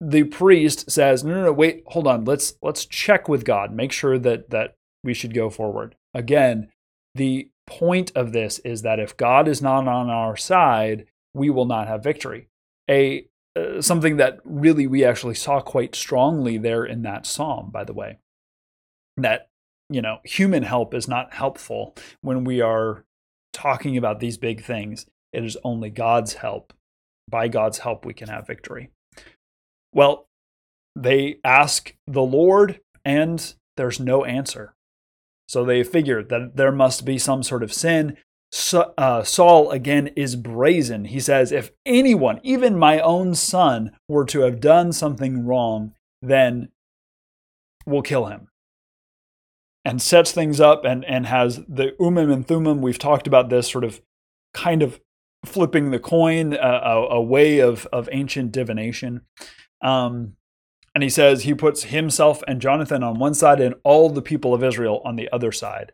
the 0.00 0.22
priest 0.22 0.88
says, 0.88 1.24
No, 1.24 1.34
no, 1.34 1.42
no, 1.46 1.52
wait, 1.52 1.82
hold 1.88 2.06
on. 2.06 2.24
Let's 2.24 2.54
let's 2.62 2.86
check 2.86 3.28
with 3.28 3.44
God, 3.44 3.72
make 3.72 3.90
sure 3.90 4.20
that 4.20 4.50
that 4.50 4.76
we 5.02 5.14
should 5.14 5.34
go 5.34 5.50
forward. 5.50 5.96
Again, 6.14 6.68
the 7.12 7.50
point 7.66 8.12
of 8.14 8.32
this 8.32 8.58
is 8.60 8.82
that 8.82 9.00
if 9.00 9.16
God 9.16 9.48
is 9.48 9.60
not 9.60 9.88
on 9.88 10.08
our 10.08 10.36
side, 10.36 11.06
we 11.34 11.50
will 11.50 11.64
not 11.66 11.88
have 11.88 12.02
victory. 12.02 12.48
A 12.88 13.28
uh, 13.56 13.80
something 13.80 14.18
that 14.18 14.38
really 14.44 14.86
we 14.86 15.04
actually 15.04 15.34
saw 15.34 15.60
quite 15.60 15.94
strongly 15.94 16.58
there 16.58 16.84
in 16.84 17.02
that 17.02 17.26
psalm, 17.26 17.70
by 17.70 17.84
the 17.84 17.94
way, 17.94 18.18
that 19.16 19.48
you 19.88 20.02
know 20.02 20.18
human 20.24 20.62
help 20.62 20.94
is 20.94 21.08
not 21.08 21.34
helpful 21.34 21.94
when 22.20 22.44
we 22.44 22.60
are 22.60 23.04
talking 23.52 23.96
about 23.96 24.20
these 24.20 24.36
big 24.36 24.62
things. 24.62 25.06
It 25.32 25.44
is 25.44 25.56
only 25.64 25.90
God's 25.90 26.34
help. 26.34 26.72
By 27.28 27.48
God's 27.48 27.78
help, 27.78 28.04
we 28.04 28.14
can 28.14 28.28
have 28.28 28.46
victory. 28.46 28.90
Well, 29.92 30.28
they 30.94 31.40
ask 31.42 31.94
the 32.06 32.22
Lord, 32.22 32.80
and 33.04 33.54
there's 33.76 33.98
no 33.98 34.24
answer. 34.24 34.75
So 35.46 35.64
they 35.64 35.84
figured 35.84 36.28
that 36.28 36.56
there 36.56 36.72
must 36.72 37.04
be 37.04 37.18
some 37.18 37.42
sort 37.42 37.62
of 37.62 37.72
sin. 37.72 38.16
So, 38.52 38.94
uh, 38.96 39.22
Saul 39.22 39.70
again 39.70 40.08
is 40.16 40.36
brazen. 40.36 41.06
He 41.06 41.20
says, 41.20 41.52
If 41.52 41.72
anyone, 41.84 42.40
even 42.42 42.78
my 42.78 43.00
own 43.00 43.34
son, 43.34 43.92
were 44.08 44.24
to 44.26 44.40
have 44.40 44.60
done 44.60 44.92
something 44.92 45.44
wrong, 45.44 45.92
then 46.22 46.68
we'll 47.86 48.02
kill 48.02 48.26
him. 48.26 48.48
And 49.84 50.02
sets 50.02 50.32
things 50.32 50.60
up 50.60 50.84
and, 50.84 51.04
and 51.04 51.26
has 51.26 51.60
the 51.68 51.94
Urim 52.00 52.30
and 52.30 52.46
Thummim. 52.46 52.82
We've 52.82 52.98
talked 52.98 53.26
about 53.26 53.50
this 53.50 53.70
sort 53.70 53.84
of 53.84 54.00
kind 54.52 54.82
of 54.82 55.00
flipping 55.44 55.90
the 55.90 56.00
coin, 56.00 56.54
uh, 56.54 56.80
a, 56.82 57.16
a, 57.16 57.22
way 57.22 57.60
of, 57.60 57.86
of 57.92 58.08
ancient 58.10 58.50
divination. 58.50 59.22
Um, 59.80 60.34
and 60.96 61.02
he 61.02 61.10
says 61.10 61.42
he 61.42 61.52
puts 61.52 61.82
himself 61.82 62.42
and 62.48 62.58
Jonathan 62.58 63.02
on 63.02 63.18
one 63.18 63.34
side 63.34 63.60
and 63.60 63.74
all 63.84 64.08
the 64.08 64.22
people 64.22 64.54
of 64.54 64.64
Israel 64.64 65.02
on 65.04 65.16
the 65.16 65.28
other 65.30 65.52
side. 65.52 65.92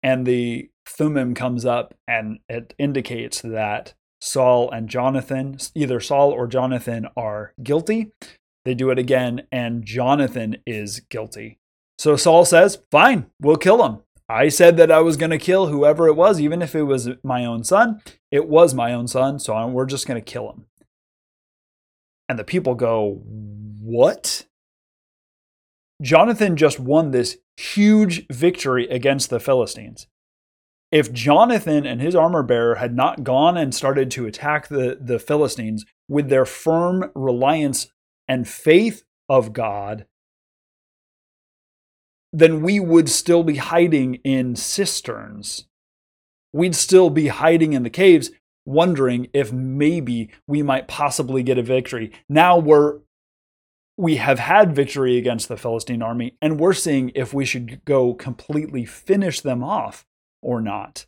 and 0.00 0.24
the 0.24 0.70
Thummim 0.86 1.34
comes 1.34 1.64
up 1.64 1.94
and 2.06 2.38
it 2.48 2.72
indicates 2.78 3.40
that 3.40 3.94
Saul 4.20 4.70
and 4.70 4.88
Jonathan, 4.88 5.56
either 5.74 5.98
Saul 5.98 6.30
or 6.30 6.46
Jonathan, 6.46 7.08
are 7.16 7.52
guilty. 7.64 8.12
They 8.64 8.74
do 8.74 8.90
it 8.90 8.98
again, 9.00 9.42
and 9.50 9.84
Jonathan 9.84 10.58
is 10.64 11.00
guilty. 11.00 11.58
So 11.98 12.14
Saul 12.14 12.44
says, 12.44 12.78
Fine, 12.92 13.26
we'll 13.40 13.56
kill 13.56 13.84
him. 13.84 14.02
I 14.28 14.50
said 14.50 14.76
that 14.76 14.92
I 14.92 15.00
was 15.00 15.16
going 15.16 15.30
to 15.30 15.38
kill 15.38 15.66
whoever 15.66 16.06
it 16.06 16.14
was, 16.14 16.40
even 16.40 16.62
if 16.62 16.76
it 16.76 16.84
was 16.84 17.08
my 17.24 17.44
own 17.44 17.64
son. 17.64 18.00
It 18.30 18.48
was 18.48 18.72
my 18.72 18.92
own 18.92 19.08
son, 19.08 19.40
so 19.40 19.66
we're 19.66 19.86
just 19.86 20.06
going 20.06 20.22
to 20.22 20.32
kill 20.32 20.48
him. 20.48 20.66
And 22.28 22.38
the 22.38 22.44
people 22.44 22.76
go, 22.76 23.22
What? 23.92 24.46
Jonathan 26.00 26.56
just 26.56 26.80
won 26.80 27.10
this 27.10 27.36
huge 27.58 28.26
victory 28.28 28.88
against 28.88 29.28
the 29.28 29.38
Philistines. 29.38 30.06
If 30.90 31.12
Jonathan 31.12 31.84
and 31.84 32.00
his 32.00 32.14
armor 32.14 32.42
bearer 32.42 32.76
had 32.76 32.96
not 32.96 33.22
gone 33.22 33.58
and 33.58 33.74
started 33.74 34.10
to 34.12 34.24
attack 34.24 34.68
the, 34.68 34.96
the 34.98 35.18
Philistines 35.18 35.84
with 36.08 36.30
their 36.30 36.46
firm 36.46 37.10
reliance 37.14 37.88
and 38.26 38.48
faith 38.48 39.04
of 39.28 39.52
God, 39.52 40.06
then 42.32 42.62
we 42.62 42.80
would 42.80 43.10
still 43.10 43.44
be 43.44 43.56
hiding 43.56 44.14
in 44.24 44.56
cisterns. 44.56 45.66
We'd 46.50 46.74
still 46.74 47.10
be 47.10 47.26
hiding 47.26 47.74
in 47.74 47.82
the 47.82 47.90
caves, 47.90 48.30
wondering 48.64 49.28
if 49.34 49.52
maybe 49.52 50.30
we 50.46 50.62
might 50.62 50.88
possibly 50.88 51.42
get 51.42 51.58
a 51.58 51.62
victory. 51.62 52.10
Now 52.30 52.56
we're 52.56 53.00
we 54.02 54.16
have 54.16 54.40
had 54.40 54.74
victory 54.74 55.16
against 55.16 55.46
the 55.46 55.56
Philistine 55.56 56.02
army, 56.02 56.36
and 56.42 56.58
we're 56.58 56.72
seeing 56.72 57.12
if 57.14 57.32
we 57.32 57.44
should 57.44 57.84
go 57.84 58.14
completely 58.14 58.84
finish 58.84 59.40
them 59.40 59.62
off 59.62 60.04
or 60.42 60.60
not. 60.60 61.06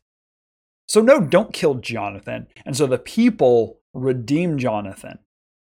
So, 0.87 1.01
no, 1.01 1.19
don't 1.19 1.53
kill 1.53 1.75
Jonathan. 1.75 2.47
And 2.65 2.77
so 2.77 2.87
the 2.87 2.99
people 2.99 3.81
redeem 3.95 4.59
Jonathan. 4.59 5.19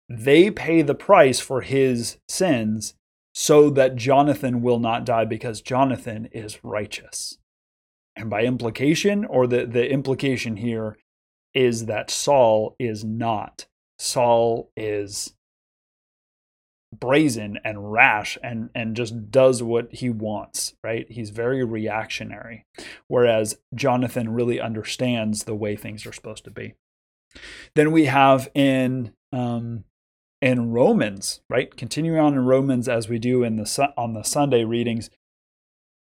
They 0.09 0.50
pay 0.50 0.81
the 0.81 0.95
price 0.95 1.41
for 1.41 1.61
his 1.61 2.17
sins 2.27 2.95
so 3.35 3.69
that 3.69 3.97
Jonathan 3.97 4.62
will 4.62 4.79
not 4.79 5.05
die 5.05 5.27
because 5.27 5.61
Jonathan 5.61 6.27
is 6.33 6.65
righteous. 6.65 7.37
And 8.17 8.31
by 8.31 8.45
implication, 8.45 9.27
or 9.27 9.47
the, 9.47 9.67
the 9.67 9.91
implication 9.91 10.57
here 10.57 10.97
is 11.53 11.85
that 11.85 12.11
Saul 12.11 12.77
is 12.79 13.05
not. 13.05 13.67
Saul 13.99 14.71
is 14.75 15.35
brazen 16.92 17.59
and 17.64 17.92
rash 17.92 18.37
and 18.42 18.68
and 18.75 18.97
just 18.97 19.30
does 19.30 19.62
what 19.62 19.92
he 19.92 20.11
wants 20.11 20.75
right 20.82 21.06
he's 21.11 21.30
very 21.30 21.64
reactionary 21.64 22.64
whereas 23.06 23.59
jonathan 23.75 24.32
really 24.32 24.61
understands 24.61 25.44
the 25.44 25.54
way 25.54 25.76
things 25.76 26.04
are 26.04 26.12
supposed 26.12 26.42
to 26.42 26.50
be 26.50 26.75
then 27.76 27.92
we 27.92 28.06
have 28.06 28.49
in 28.54 29.12
um, 29.32 29.85
in 30.40 30.70
Romans, 30.70 31.40
right? 31.49 31.76
Continuing 31.76 32.18
on 32.18 32.35
in 32.35 32.44
Romans 32.44 32.88
as 32.88 33.09
we 33.09 33.18
do 33.18 33.42
in 33.42 33.56
the 33.56 33.92
on 33.97 34.14
the 34.14 34.23
Sunday 34.23 34.64
readings, 34.64 35.11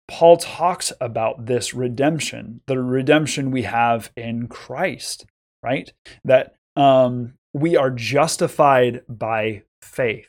Paul 0.08 0.36
talks 0.36 0.92
about 1.00 1.46
this 1.46 1.74
redemption, 1.74 2.60
the 2.66 2.80
redemption 2.80 3.50
we 3.50 3.62
have 3.62 4.12
in 4.16 4.46
Christ, 4.46 5.26
right? 5.62 5.92
That 6.24 6.54
um, 6.76 7.34
we 7.52 7.76
are 7.76 7.90
justified 7.90 9.02
by 9.08 9.62
faith. 9.82 10.28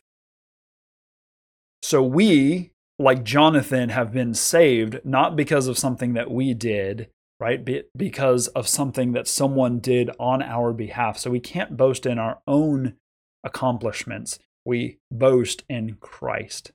So 1.88 2.04
we, 2.04 2.72
like 3.00 3.24
Jonathan, 3.24 3.88
have 3.88 4.12
been 4.12 4.34
saved 4.34 5.00
not 5.06 5.38
because 5.38 5.68
of 5.68 5.78
something 5.78 6.16
that 6.16 6.30
we 6.30 6.54
did, 6.54 7.08
right? 7.40 7.66
because 7.96 8.48
of 8.48 8.68
something 8.68 9.14
that 9.14 9.26
someone 9.26 9.80
did 9.80 10.10
on 10.20 10.42
our 10.42 10.74
behalf. 10.74 11.18
So 11.18 11.32
we 11.32 11.40
can't 11.40 11.78
boast 11.78 12.06
in 12.06 12.20
our 12.20 12.40
own 12.46 12.96
accomplishments. 13.42 14.38
We 14.66 14.98
boast 15.10 15.64
in 15.70 15.96
Christ. 16.02 16.74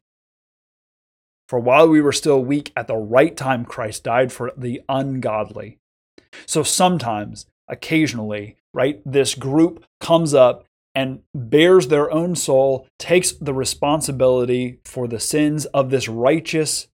For 1.46 1.60
while 1.60 1.90
we 1.90 2.00
were 2.00 2.12
still 2.12 2.42
weak, 2.42 2.72
at 2.74 2.86
the 2.86 2.96
right 2.96 3.36
time, 3.36 3.66
Christ 3.66 4.04
died 4.04 4.32
for 4.32 4.50
the 4.56 4.80
ungodly. 4.88 5.76
So 6.46 6.62
sometimes, 6.62 7.44
occasionally, 7.68 8.56
right, 8.72 9.02
this 9.04 9.34
group 9.34 9.84
comes 10.00 10.32
up 10.32 10.64
and 10.94 11.20
bears 11.34 11.88
their 11.88 12.10
own 12.10 12.36
soul, 12.36 12.86
takes 12.98 13.32
the 13.32 13.54
responsibility 13.54 14.78
for 14.84 15.08
the 15.08 15.20
sins 15.20 15.64
of 15.66 15.90
this 15.90 16.08
righteous 16.08 16.88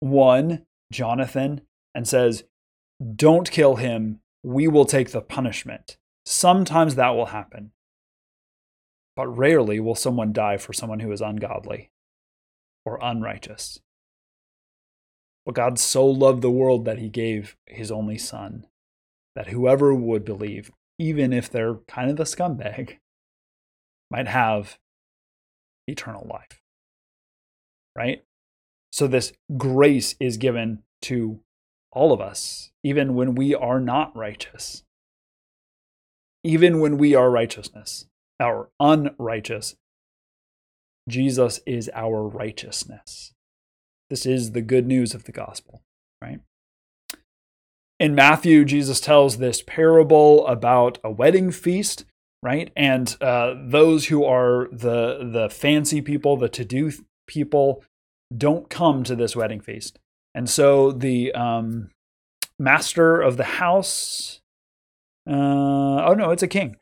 one, 0.00 0.66
Jonathan, 0.92 1.60
and 1.94 2.06
says, 2.06 2.44
Don't 3.14 3.50
kill 3.50 3.76
him. 3.76 4.20
We 4.42 4.68
will 4.68 4.84
take 4.84 5.10
the 5.10 5.20
punishment. 5.20 5.96
Sometimes 6.24 6.94
that 6.94 7.10
will 7.10 7.26
happen. 7.26 7.72
But 9.16 9.26
rarely 9.28 9.80
will 9.80 9.94
someone 9.94 10.32
die 10.32 10.58
for 10.58 10.72
someone 10.72 11.00
who 11.00 11.10
is 11.10 11.20
ungodly 11.20 11.90
or 12.84 12.98
unrighteous. 13.02 13.80
But 15.44 15.54
God 15.54 15.78
so 15.78 16.06
loved 16.06 16.42
the 16.42 16.50
world 16.50 16.84
that 16.84 16.98
he 16.98 17.08
gave 17.08 17.56
his 17.66 17.90
only 17.90 18.18
Son, 18.18 18.66
that 19.34 19.48
whoever 19.48 19.94
would 19.94 20.24
believe, 20.24 20.70
even 20.98 21.32
if 21.32 21.50
they're 21.50 21.76
kind 21.88 22.10
of 22.10 22.20
a 22.20 22.24
scumbag, 22.24 22.98
might 24.10 24.28
have 24.28 24.78
eternal 25.86 26.26
life. 26.30 26.60
Right? 27.96 28.24
So, 28.92 29.06
this 29.06 29.32
grace 29.56 30.14
is 30.20 30.36
given 30.36 30.82
to 31.02 31.40
all 31.92 32.12
of 32.12 32.20
us, 32.20 32.70
even 32.82 33.14
when 33.14 33.34
we 33.34 33.54
are 33.54 33.80
not 33.80 34.16
righteous, 34.16 34.84
even 36.44 36.80
when 36.80 36.96
we 36.96 37.14
are 37.14 37.30
righteousness 37.30 38.06
our 38.40 38.70
unrighteous. 38.80 39.76
Jesus 41.08 41.60
is 41.66 41.90
our 41.94 42.22
righteousness. 42.22 43.32
This 44.10 44.26
is 44.26 44.52
the 44.52 44.62
good 44.62 44.86
news 44.86 45.14
of 45.14 45.24
the 45.24 45.32
gospel, 45.32 45.82
right? 46.22 46.40
In 47.98 48.14
Matthew, 48.14 48.64
Jesus 48.64 49.00
tells 49.00 49.38
this 49.38 49.62
parable 49.66 50.46
about 50.46 50.98
a 51.02 51.10
wedding 51.10 51.50
feast, 51.50 52.04
right? 52.42 52.70
And 52.76 53.16
uh, 53.20 53.54
those 53.58 54.06
who 54.06 54.24
are 54.24 54.68
the 54.72 55.28
the 55.30 55.48
fancy 55.50 56.00
people, 56.00 56.36
the 56.36 56.48
to 56.50 56.64
do 56.64 56.92
people, 57.26 57.84
don't 58.36 58.68
come 58.68 59.04
to 59.04 59.16
this 59.16 59.34
wedding 59.34 59.60
feast. 59.60 59.98
And 60.34 60.48
so 60.48 60.92
the 60.92 61.32
um, 61.32 61.90
master 62.58 63.20
of 63.20 63.36
the 63.36 63.44
house 63.44 64.40
uh, 65.28 66.04
oh 66.06 66.14
no, 66.14 66.30
it's 66.30 66.42
a 66.42 66.48
king. 66.48 66.76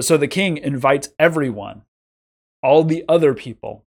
So 0.00 0.16
the 0.16 0.28
king 0.28 0.56
invites 0.56 1.10
everyone, 1.18 1.82
all 2.62 2.82
the 2.82 3.04
other 3.08 3.32
people, 3.32 3.84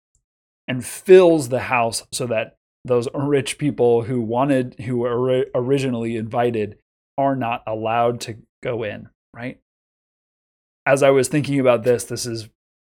and 0.69 0.85
fills 0.85 1.49
the 1.49 1.61
house 1.61 2.04
so 2.12 2.26
that 2.28 2.54
those 2.85 3.09
rich 3.12 3.59
people 3.59 4.02
who 4.02 4.21
wanted, 4.21 4.76
who 4.81 4.99
were 4.99 5.47
originally 5.54 6.16
invited, 6.16 6.78
are 7.19 7.35
not 7.35 7.62
allowed 7.66 8.21
to 8.23 8.37
go 8.62 8.85
in. 8.85 9.09
Right. 9.35 9.59
As 10.87 11.03
I 11.03 11.11
was 11.11 11.29
thinking 11.29 11.61
about 11.61 11.85
this, 11.85 12.05
this 12.05 12.26
is 12.26 12.49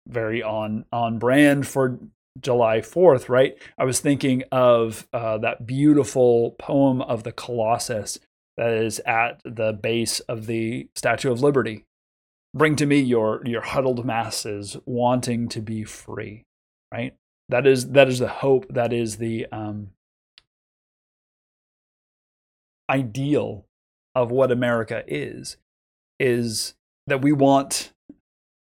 very 0.09 0.43
on 0.43 0.85
on 0.93 1.19
brand 1.19 1.67
for 1.67 1.99
July 2.41 2.79
4th, 2.79 3.29
right? 3.29 3.57
I 3.77 3.85
was 3.85 4.01
thinking 4.01 4.45
of 4.53 5.09
uh, 5.13 5.39
that 5.39 5.67
beautiful 5.67 6.53
poem 6.59 7.03
of 7.03 7.25
the 7.25 7.33
Colossus 7.33 8.19
that 8.57 8.73
is 8.73 9.01
at 9.01 9.41
the 9.45 9.73
base 9.73 10.21
of 10.21 10.47
the 10.47 10.89
Statue 10.95 11.33
of 11.33 11.43
Liberty. 11.43 11.85
Bring 12.55 12.77
to 12.77 12.87
me 12.87 13.01
your 13.01 13.43
your 13.45 13.63
huddled 13.63 14.05
masses 14.05 14.77
wanting 14.85 15.49
to 15.51 15.61
be 15.61 15.85
free, 15.85 16.45
right? 16.93 17.15
That 17.49 17.67
is 17.67 17.91
that 17.91 18.09
is 18.09 18.19
the 18.19 18.29
hope. 18.29 18.67
That 18.69 18.93
is 18.93 19.17
the 19.17 19.47
um, 19.53 19.91
ideal 22.89 23.67
of 24.15 24.31
what 24.31 24.51
America 24.51 25.05
is. 25.07 25.57
Is 26.19 26.75
that 27.11 27.23
we 27.23 27.33
want 27.33 27.93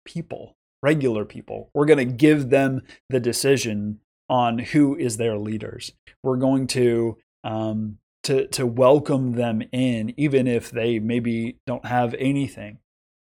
people, 0.04 0.56
regular 0.82 1.25
people. 1.25 1.70
We're 1.75 1.87
going 1.87 1.99
to 1.99 2.04
give 2.04 2.50
them 2.50 2.82
the 3.08 3.20
decision 3.20 4.00
on 4.28 4.58
who 4.58 4.96
is 4.96 5.16
their 5.16 5.38
leaders. 5.38 5.92
We're 6.22 6.37
going 6.37 6.66
to 6.68 7.18
um, 7.44 7.99
to 8.25 8.46
to 8.49 8.66
welcome 8.66 9.32
them 9.32 9.62
in 9.72 10.14
even 10.16 10.46
if 10.46 10.70
they 10.70 10.99
maybe 10.99 11.58
don't 11.66 11.87
have 11.87 12.14
anything 12.18 12.78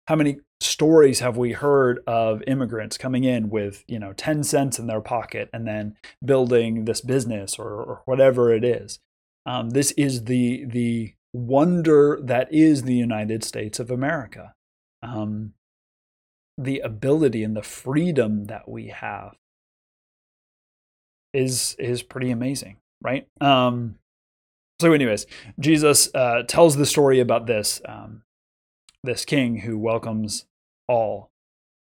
how 0.07 0.15
many 0.15 0.37
stories 0.59 1.19
have 1.19 1.37
we 1.37 1.53
heard 1.53 1.99
of 2.05 2.43
immigrants 2.47 2.97
coming 2.97 3.23
in 3.23 3.49
with 3.49 3.83
you 3.87 3.99
know 3.99 4.13
10 4.13 4.43
cents 4.43 4.77
in 4.77 4.87
their 4.87 5.01
pocket 5.01 5.49
and 5.53 5.67
then 5.67 5.95
building 6.23 6.85
this 6.85 7.01
business 7.01 7.57
or, 7.57 7.69
or 7.69 8.01
whatever 8.05 8.53
it 8.53 8.63
is 8.63 8.99
um, 9.45 9.71
this 9.71 9.91
is 9.91 10.25
the 10.25 10.65
the 10.65 11.13
wonder 11.33 12.19
that 12.21 12.53
is 12.53 12.83
the 12.83 12.93
united 12.93 13.43
states 13.43 13.79
of 13.79 13.89
america 13.89 14.53
um, 15.03 15.53
the 16.57 16.79
ability 16.79 17.43
and 17.43 17.55
the 17.55 17.63
freedom 17.63 18.45
that 18.45 18.69
we 18.69 18.87
have 18.87 19.35
is 21.33 21.75
is 21.79 22.03
pretty 22.03 22.31
amazing 22.31 22.77
right 23.01 23.27
um, 23.41 23.95
So, 24.81 24.93
anyways, 24.93 25.27
Jesus 25.59 26.09
uh, 26.15 26.43
tells 26.47 26.75
the 26.75 26.85
story 26.87 27.19
about 27.19 27.45
this 27.47 27.81
um, 27.85 28.23
this 29.03 29.25
king 29.25 29.59
who 29.59 29.77
welcomes 29.77 30.45
all 30.87 31.31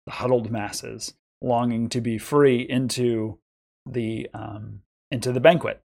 the 0.07 0.13
huddled 0.13 0.51
masses, 0.51 1.15
longing 1.43 1.89
to 1.91 2.01
be 2.01 2.19
free 2.19 2.61
into 2.61 3.39
the 3.87 4.29
um, 4.35 4.83
into 5.11 5.33
the 5.33 5.41
banquet. 5.41 5.83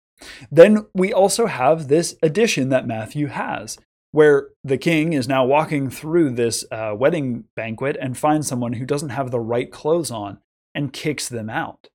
Then 0.51 0.87
we 0.93 1.13
also 1.13 1.47
have 1.47 1.87
this 1.89 2.15
addition 2.23 2.69
that 2.69 2.87
Matthew 2.87 3.27
has, 3.27 3.77
where 4.11 4.49
the 4.63 4.77
king 4.77 5.13
is 5.13 5.27
now 5.27 5.45
walking 5.45 5.89
through 5.89 6.31
this 6.31 6.65
uh, 6.71 6.93
wedding 6.97 7.45
banquet 7.55 7.97
and 7.99 8.17
finds 8.17 8.47
someone 8.47 8.73
who 8.73 8.85
doesn't 8.85 9.09
have 9.09 9.31
the 9.31 9.39
right 9.39 9.71
clothes 9.71 10.11
on 10.11 10.39
and 10.75 10.93
kicks 10.93 11.29
them 11.29 11.49
out. 11.49 11.89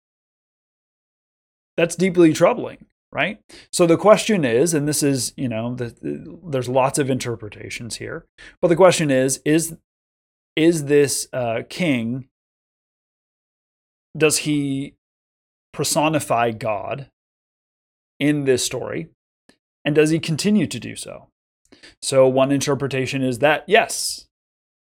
That's 1.77 1.97
deeply 1.97 2.33
troubling, 2.33 2.87
right? 3.13 3.41
So 3.71 3.87
the 3.87 3.99
question 3.99 4.45
is, 4.45 4.73
and 4.73 4.89
this 4.89 5.03
is, 5.03 5.35
you 5.37 5.49
know, 5.49 5.75
the, 5.75 5.87
the, 6.01 6.39
there's 6.49 6.69
lots 6.69 6.99
of 6.99 7.11
interpretations 7.11 7.97
here, 7.97 8.25
but 8.63 8.69
the 8.69 8.77
question 8.77 9.11
is, 9.11 9.41
is 9.45 9.77
is 10.57 10.87
this 10.87 11.29
uh, 11.35 11.63
king? 11.69 12.29
Does 14.17 14.39
he 14.39 14.95
personify 15.75 16.53
God 16.53 17.11
in 18.19 18.45
this 18.45 18.65
story, 18.65 19.11
and 19.85 19.95
does 19.95 20.09
he 20.09 20.19
continue 20.19 20.67
to 20.67 20.81
do 20.81 20.97
so? 20.97 21.29
So 22.03 22.27
one 22.29 22.53
interpretation 22.53 23.23
is 23.23 23.39
that 23.41 23.65
yes, 23.67 24.27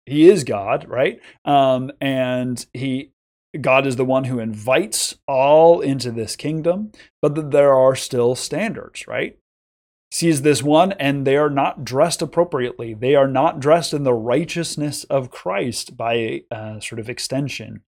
he 0.05 0.29
is 0.29 0.43
God, 0.43 0.85
right? 0.88 1.19
Um, 1.45 1.91
and 2.01 2.65
he 2.73 3.11
God 3.59 3.88
is 3.88 3.95
the 3.95 4.05
one 4.05 4.25
who 4.25 4.39
invites 4.39 5.17
all 5.27 5.81
into 5.81 6.11
this 6.11 6.35
kingdom, 6.35 6.91
but 7.21 7.33
that 7.35 7.51
there 7.51 7.73
are 7.73 7.95
still 7.95 8.35
standards, 8.35 9.07
right? 9.07 9.39
Sees 10.11 10.41
this 10.41 10.61
one, 10.61 10.91
and 10.93 11.25
they 11.25 11.38
are 11.38 11.49
not 11.49 11.83
dressed 11.83 12.21
appropriately. 12.21 12.93
They 12.93 13.15
are 13.15 13.27
not 13.27 13.59
dressed 13.59 13.93
in 13.93 14.03
the 14.03 14.13
righteousness 14.13 15.03
of 15.05 15.29
Christ 15.31 15.97
by 15.97 16.43
a 16.51 16.79
sort 16.81 16.99
of 16.99 17.09
extension. 17.09 17.81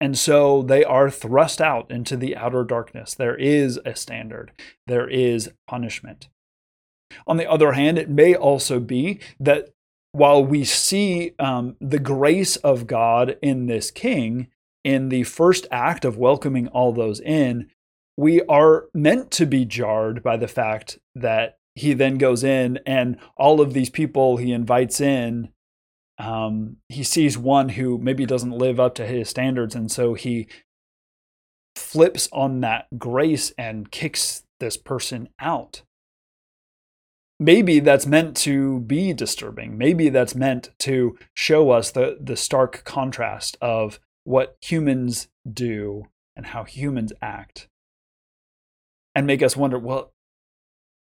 And 0.00 0.16
so 0.16 0.62
they 0.62 0.82
are 0.82 1.10
thrust 1.10 1.60
out 1.60 1.90
into 1.90 2.16
the 2.16 2.36
outer 2.36 2.64
darkness. 2.64 3.14
There 3.14 3.36
is 3.36 3.78
a 3.84 3.94
standard, 3.94 4.52
there 4.86 5.08
is 5.08 5.50
punishment. 5.68 6.28
On 7.26 7.36
the 7.36 7.50
other 7.50 7.72
hand, 7.72 7.98
it 7.98 8.08
may 8.08 8.34
also 8.34 8.80
be 8.80 9.20
that 9.38 9.70
while 10.12 10.44
we 10.44 10.64
see 10.64 11.32
um, 11.38 11.76
the 11.80 11.98
grace 11.98 12.56
of 12.56 12.86
God 12.86 13.36
in 13.42 13.66
this 13.66 13.90
king 13.90 14.48
in 14.82 15.08
the 15.08 15.24
first 15.24 15.66
act 15.70 16.04
of 16.04 16.16
welcoming 16.16 16.68
all 16.68 16.92
those 16.92 17.20
in, 17.20 17.70
we 18.16 18.42
are 18.42 18.86
meant 18.92 19.30
to 19.30 19.46
be 19.46 19.64
jarred 19.64 20.22
by 20.22 20.36
the 20.36 20.48
fact 20.48 20.98
that 21.14 21.58
he 21.74 21.94
then 21.94 22.18
goes 22.18 22.44
in 22.44 22.78
and 22.84 23.16
all 23.36 23.60
of 23.60 23.72
these 23.72 23.90
people 23.90 24.36
he 24.36 24.52
invites 24.52 25.00
in 25.00 25.50
um, 26.18 26.76
he 26.90 27.02
sees 27.02 27.38
one 27.38 27.70
who 27.70 27.96
maybe 27.96 28.26
doesn't 28.26 28.50
live 28.50 28.78
up 28.78 28.94
to 28.96 29.06
his 29.06 29.28
standards 29.30 29.74
and 29.74 29.90
so 29.90 30.14
he 30.14 30.48
flips 31.76 32.28
on 32.32 32.60
that 32.60 32.86
grace 32.98 33.52
and 33.56 33.90
kicks 33.90 34.42
this 34.58 34.76
person 34.76 35.28
out 35.40 35.82
maybe 37.40 37.80
that's 37.80 38.06
meant 38.06 38.36
to 38.36 38.80
be 38.80 39.12
disturbing. 39.14 39.76
Maybe 39.78 40.10
that's 40.10 40.34
meant 40.34 40.68
to 40.80 41.18
show 41.34 41.70
us 41.70 41.90
the, 41.90 42.18
the 42.20 42.36
stark 42.36 42.84
contrast 42.84 43.56
of 43.60 43.98
what 44.24 44.56
humans 44.60 45.28
do 45.50 46.04
and 46.36 46.46
how 46.46 46.64
humans 46.64 47.12
act. 47.22 47.66
And 49.14 49.26
make 49.26 49.42
us 49.42 49.56
wonder 49.56 49.78
well, 49.78 50.12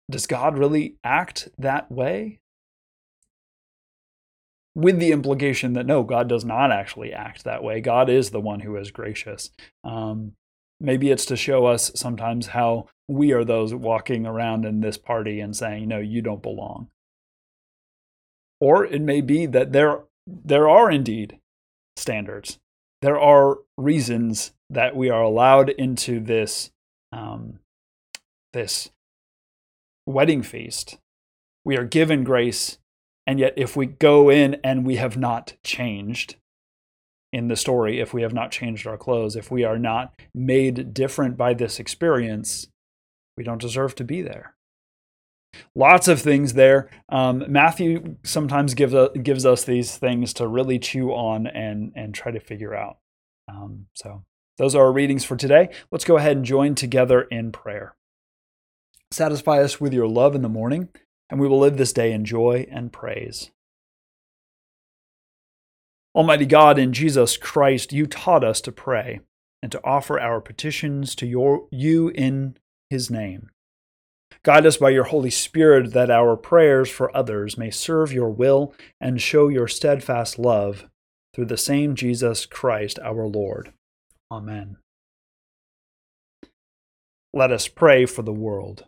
does 0.10 0.28
God 0.28 0.58
really 0.58 0.98
act 1.04 1.48
that 1.58 1.92
way? 1.92 2.42
With 4.74 5.00
the 5.00 5.14
implication 5.14 5.74
that 5.74 5.86
no, 5.86 6.04
God 6.04 6.28
does 6.28 6.44
not 6.44 6.72
actually 6.72 7.14
act 7.14 7.46
that 7.46 7.64
way. 7.64 7.80
God 7.80 8.10
is 8.10 8.32
the 8.32 8.42
one 8.42 8.60
who 8.60 8.76
is 8.76 8.92
gracious. 8.92 9.52
Um, 9.86 10.34
maybe 10.80 11.12
it's 11.12 11.26
to 11.26 11.36
show 11.36 11.66
us 11.66 11.92
sometimes 11.96 12.48
how 12.48 12.88
we 13.08 13.32
are 13.32 13.44
those 13.44 13.74
walking 13.74 14.26
around 14.26 14.66
in 14.66 14.82
this 14.82 14.98
party 14.98 15.40
and 15.40 15.56
saying, 15.56 15.88
no, 15.88 16.00
you 16.00 16.22
don't 16.22 16.42
belong. 16.42 16.90
Or 18.60 18.86
it 18.86 19.02
may 19.02 19.22
be 19.22 19.46
that 19.46 19.74
there, 19.74 20.04
there 20.26 20.68
are 20.68 20.90
indeed 20.90 21.40
standards. 21.96 22.60
There 23.02 23.20
are 23.20 23.60
reasons 23.78 24.54
that 24.70 24.96
we 24.96 25.10
are 25.10 25.22
allowed 25.22 25.70
into 25.70 26.20
this, 26.20 26.72
um, 27.12 27.60
this 28.54 28.90
wedding 30.08 30.42
feast. 30.42 30.98
We 31.64 31.78
are 31.78 31.86
given 31.86 32.24
grace, 32.24 32.80
and 33.28 33.40
yet 33.40 33.54
if 33.56 33.76
we 33.76 33.86
go 33.86 34.30
in 34.30 34.56
and 34.64 34.86
we 34.86 34.96
have 34.96 35.18
not 35.18 35.54
changed, 35.64 36.38
in 37.36 37.50
the 37.50 37.56
story 37.58 38.00
if 38.00 38.14
we 38.14 38.22
have 38.22 38.34
not 38.34 38.50
changed 38.50 38.88
our 38.88 38.96
clothes, 38.96 39.36
if 39.36 39.52
we 39.52 39.66
are 39.66 39.78
not 39.78 40.14
made 40.34 40.94
different 40.94 41.36
by 41.36 41.54
this 41.54 41.82
experience, 41.82 42.68
we 43.36 43.44
don't 43.44 43.60
deserve 43.60 43.94
to 43.96 44.06
be 44.06 44.22
there. 44.22 44.56
Lots 45.76 46.08
of 46.08 46.22
things 46.22 46.54
there. 46.54 46.90
Um, 47.10 47.44
Matthew 47.50 48.16
sometimes 48.24 48.74
gives, 48.74 48.94
a, 48.94 49.10
gives 49.22 49.46
us 49.46 49.66
these 49.66 49.98
things 49.98 50.32
to 50.36 50.48
really 50.48 50.80
chew 50.80 51.10
on 51.12 51.46
and, 51.46 51.92
and 51.94 52.16
try 52.16 52.32
to 52.32 52.40
figure 52.40 52.74
out. 52.74 53.00
Um, 53.50 53.88
so, 53.94 54.24
those 54.58 54.74
are 54.74 54.86
our 54.86 54.94
readings 54.94 55.26
for 55.26 55.36
today. 55.36 55.70
Let's 55.92 56.06
go 56.06 56.16
ahead 56.16 56.38
and 56.38 56.46
join 56.46 56.76
together 56.76 57.24
in 57.24 57.52
prayer. 57.52 57.96
Satisfy 59.12 59.62
us 59.62 59.82
with 59.82 59.94
your 59.94 60.08
love 60.08 60.36
in 60.36 60.42
the 60.42 60.50
morning, 60.50 60.88
and 61.30 61.42
we 61.42 61.50
will 61.50 61.60
live 61.60 61.76
this 61.76 61.92
day 61.92 62.14
in 62.14 62.24
joy 62.24 62.66
and 62.72 62.94
praise. 62.94 63.52
Almighty 66.16 66.46
God, 66.46 66.80
in 66.80 66.94
Jesus 66.94 67.36
Christ, 67.36 67.92
you 67.92 68.08
taught 68.08 68.44
us 68.44 68.62
to 68.62 68.72
pray 68.72 69.20
and 69.62 69.70
to 69.72 69.82
offer 69.84 70.18
our 70.18 70.40
petitions 70.40 71.14
to 71.16 71.28
your, 71.28 71.68
you 71.72 72.08
in 72.08 72.56
his 72.90 73.12
name. 73.12 73.50
Guide 74.44 74.66
us 74.66 74.78
by 74.78 74.92
your 74.92 75.06
Holy 75.06 75.30
Spirit 75.30 75.92
that 75.92 76.10
our 76.10 76.38
prayers 76.38 76.90
for 76.90 77.16
others 77.16 77.58
may 77.58 77.70
serve 77.70 78.14
your 78.14 78.30
will 78.30 78.74
and 79.02 79.22
show 79.22 79.50
your 79.50 79.68
steadfast 79.68 80.40
love 80.40 80.88
through 81.34 81.48
the 81.48 81.58
same 81.58 81.96
Jesus 81.96 82.46
Christ 82.46 82.98
our 83.04 83.28
Lord. 83.28 83.74
Amen. 84.32 84.78
Let 87.34 87.52
us 87.52 87.68
pray 87.68 88.06
for 88.06 88.22
the 88.22 88.32
world. 88.32 88.86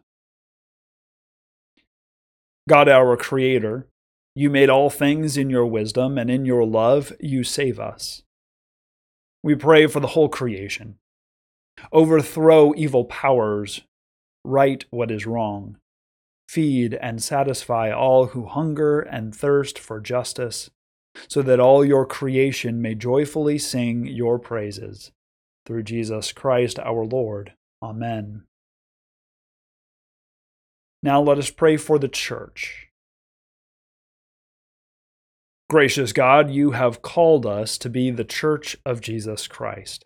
God, 2.70 2.88
our 2.88 3.18
Creator, 3.18 3.88
you 4.38 4.52
made 4.52 4.70
all 4.70 4.92
things 4.92 5.36
in 5.36 5.50
your 5.50 5.66
wisdom, 5.66 6.16
and 6.16 6.30
in 6.30 6.46
your 6.46 6.64
love 6.64 7.12
you 7.20 7.44
save 7.44 7.80
us. 7.80 8.22
We 9.42 9.56
pray 9.56 9.88
for 9.88 10.00
the 10.00 10.10
whole 10.10 10.30
creation. 10.30 11.00
Overthrow 11.92 12.76
evil 12.76 13.06
powers, 13.06 13.82
right 14.44 14.86
what 14.92 15.10
is 15.10 15.26
wrong. 15.26 15.78
Feed 16.48 16.94
and 16.94 17.24
satisfy 17.24 17.92
all 17.92 18.28
who 18.28 18.46
hunger 18.46 19.00
and 19.00 19.36
thirst 19.36 19.80
for 19.80 20.00
justice, 20.00 20.70
so 21.28 21.42
that 21.42 21.60
all 21.60 21.84
your 21.84 22.06
creation 22.06 22.80
may 22.80 22.94
joyfully 22.94 23.58
sing 23.58 24.06
your 24.06 24.38
praises. 24.38 25.12
Through 25.66 25.82
Jesus 25.82 26.32
Christ 26.32 26.78
our 26.78 27.06
Lord. 27.06 27.54
Amen. 27.82 28.44
Now 31.02 31.24
let 31.24 31.40
us 31.40 31.50
pray 31.50 31.76
for 31.76 31.98
the 31.98 32.08
church. 32.08 32.87
Gracious 35.70 36.14
God, 36.14 36.50
you 36.50 36.72
have 36.72 37.02
called 37.02 37.46
us 37.46 37.78
to 37.80 37.90
be 37.90 38.10
the 38.10 38.24
church 38.24 38.78
of 38.86 39.02
Jesus 39.02 39.48
Christ. 39.48 40.06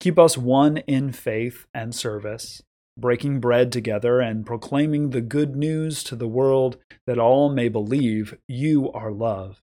Keep 0.00 0.18
us 0.18 0.36
one 0.36 0.78
in 0.78 1.12
faith 1.12 1.68
and 1.72 1.94
service, 1.94 2.60
breaking 2.98 3.38
bread 3.38 3.70
together 3.70 4.18
and 4.20 4.44
proclaiming 4.44 5.10
the 5.10 5.20
good 5.20 5.54
news 5.54 6.02
to 6.02 6.16
the 6.16 6.26
world 6.26 6.76
that 7.06 7.20
all 7.20 7.48
may 7.48 7.68
believe 7.68 8.36
you 8.48 8.90
are 8.90 9.12
love. 9.12 9.62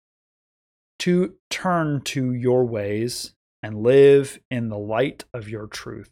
To 1.00 1.34
turn 1.50 2.00
to 2.04 2.32
your 2.32 2.64
ways 2.64 3.34
and 3.62 3.82
live 3.82 4.40
in 4.50 4.70
the 4.70 4.78
light 4.78 5.24
of 5.34 5.50
your 5.50 5.66
truth. 5.66 6.10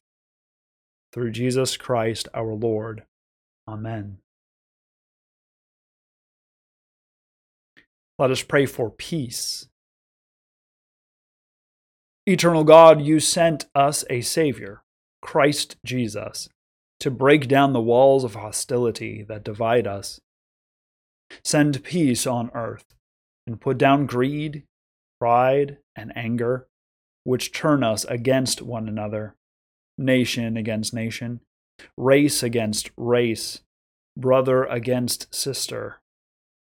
Through 1.15 1.31
Jesus 1.31 1.79
Christ 1.79 2.29
our 2.35 2.53
Lord. 2.53 3.05
Amen. 3.67 4.19
Let 8.19 8.31
us 8.31 8.43
pray 8.43 8.65
for 8.65 8.91
peace. 8.91 9.69
Eternal 12.25 12.65
God, 12.65 13.03
you 13.03 13.21
sent 13.21 13.67
us 13.75 14.05
a 14.09 14.23
Savior, 14.23 14.83
Christ 15.21 15.77
Jesus, 15.85 16.49
to 17.01 17.11
break 17.11 17.47
down 17.47 17.73
the 17.73 17.81
walls 17.81 18.25
of 18.25 18.35
hostility 18.35 19.23
that 19.29 19.45
divide 19.45 19.87
us. 19.87 20.19
Send 21.45 21.85
peace 21.85 22.27
on 22.27 22.51
earth 22.55 22.87
and 23.47 23.61
put 23.61 23.77
down 23.77 24.07
greed, 24.07 24.65
pride, 25.21 25.77
and 25.95 26.17
anger, 26.17 26.67
which 27.25 27.53
turn 27.53 27.85
us 27.85 28.05
against 28.07 28.63
one 28.63 28.89
another, 28.89 29.35
nation 29.99 30.57
against 30.57 30.95
nation, 30.95 31.41
race 31.99 32.43
against 32.43 32.91
race, 32.97 33.61
brother 34.17 34.65
against 34.65 35.33
sister, 35.35 36.01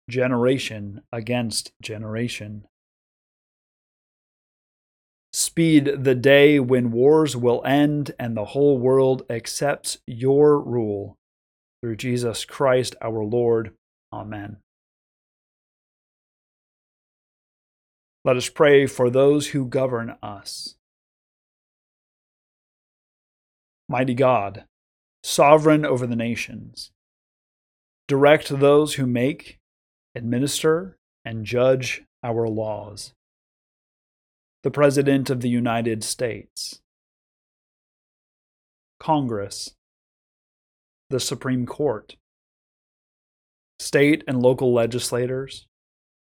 generation 0.08 1.02
against 1.12 1.72
generation. 1.82 2.64
Speed 5.32 6.04
the 6.04 6.14
day 6.14 6.58
when 6.58 6.90
wars 6.90 7.36
will 7.36 7.62
end 7.64 8.12
and 8.18 8.36
the 8.36 8.46
whole 8.46 8.78
world 8.78 9.24
accepts 9.28 9.98
your 10.06 10.58
rule. 10.58 11.16
Through 11.82 11.96
Jesus 11.96 12.44
Christ 12.44 12.96
our 13.00 13.22
Lord. 13.22 13.74
Amen. 14.12 14.56
Let 18.24 18.36
us 18.36 18.48
pray 18.48 18.86
for 18.86 19.10
those 19.10 19.48
who 19.48 19.64
govern 19.64 20.16
us. 20.22 20.74
Mighty 23.88 24.14
God, 24.14 24.64
sovereign 25.22 25.86
over 25.86 26.06
the 26.06 26.16
nations, 26.16 26.90
direct 28.06 28.48
those 28.48 28.94
who 28.94 29.06
make, 29.06 29.57
administer, 30.18 30.98
and 31.24 31.46
judge 31.46 32.04
our 32.22 32.46
laws. 32.48 33.14
The 34.62 34.70
President 34.70 35.30
of 35.30 35.40
the 35.40 35.48
United 35.48 36.04
States, 36.04 36.80
Congress, 39.00 39.74
the 41.08 41.20
Supreme 41.20 41.64
Court, 41.64 42.16
state 43.78 44.24
and 44.26 44.42
local 44.42 44.74
legislators, 44.74 45.66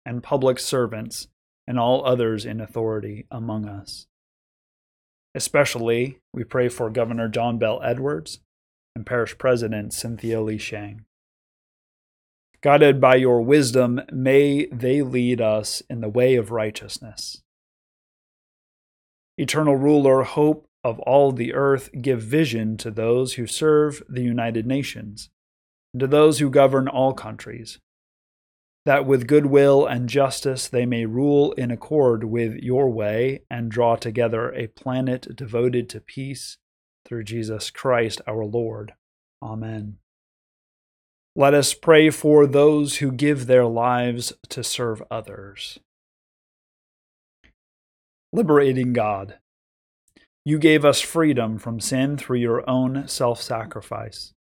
and 0.07 0.23
public 0.23 0.59
servants, 0.59 1.29
and 1.67 1.79
all 1.79 2.07
others 2.07 2.45
in 2.45 2.61
authority 2.61 3.27
among 3.31 3.69
us. 3.69 4.07
Especially, 5.35 6.19
we 6.33 6.45
pray 6.45 6.69
for 6.69 6.91
Governor 6.91 7.29
John 7.29 7.59
Bel 7.59 7.81
Edwards 7.83 8.41
and 8.95 9.07
Parish 9.07 9.39
President 9.39 9.93
Cynthia 9.93 10.41
Lee 10.41 10.59
Sheng. 10.59 11.05
Guided 12.63 13.01
by 13.01 13.17
your 13.17 13.41
wisdom, 13.43 14.01
may 14.13 14.67
they 14.67 15.03
lead 15.03 15.41
us 15.41 15.83
in 15.91 16.01
the 16.01 16.09
way 16.09 16.37
of 16.37 16.53
righteousness. 16.53 17.43
Eternal 19.37 19.77
ruler, 19.77 20.23
hope 20.23 20.69
of 20.85 21.01
all 21.01 21.33
the 21.33 21.55
earth, 21.55 21.91
give 22.01 22.23
vision 22.23 22.77
to 22.77 22.91
those 22.91 23.35
who 23.35 23.49
serve 23.49 24.03
the 24.09 24.23
United 24.23 24.65
Nations, 24.65 25.29
and 25.93 26.01
to 26.01 26.07
those 26.07 26.39
who 26.39 26.51
govern 26.51 26.87
all 26.87 27.13
countries, 27.13 27.81
that 28.85 29.07
with 29.07 29.27
goodwill 29.27 29.85
and 29.85 30.09
justice 30.09 30.69
they 30.69 30.87
may 30.87 31.05
rule 31.05 31.53
in 31.53 31.73
accord 31.73 32.25
with 32.25 32.55
your 32.57 32.91
way 32.91 33.43
and 33.51 33.73
draw 33.73 33.97
together 33.97 34.53
a 34.53 34.69
planet 34.69 35.27
devoted 35.35 35.89
to 35.89 36.01
peace 36.01 36.59
through 37.05 37.25
Jesus 37.25 37.71
Christ 37.71 38.21
our 38.27 38.45
Lord. 38.45 38.95
Amen. 39.43 39.99
Let 41.35 41.55
us 41.55 41.73
pray 41.73 42.11
for 42.11 42.47
those 42.47 42.97
who 42.97 43.11
give 43.11 43.47
their 43.47 43.65
lives 43.65 44.35
to 44.51 44.63
serve 44.63 45.03
others. 45.11 45.79
Liberating 48.35 48.93
God, 48.93 49.39
you 50.45 50.59
gave 50.59 50.85
us 50.85 51.01
freedom 51.01 51.59
from 51.59 51.81
sin 51.81 52.19
through 52.19 52.39
your 52.39 52.69
own 52.69 53.09
self 53.09 53.41
sacrifice. 53.41 54.35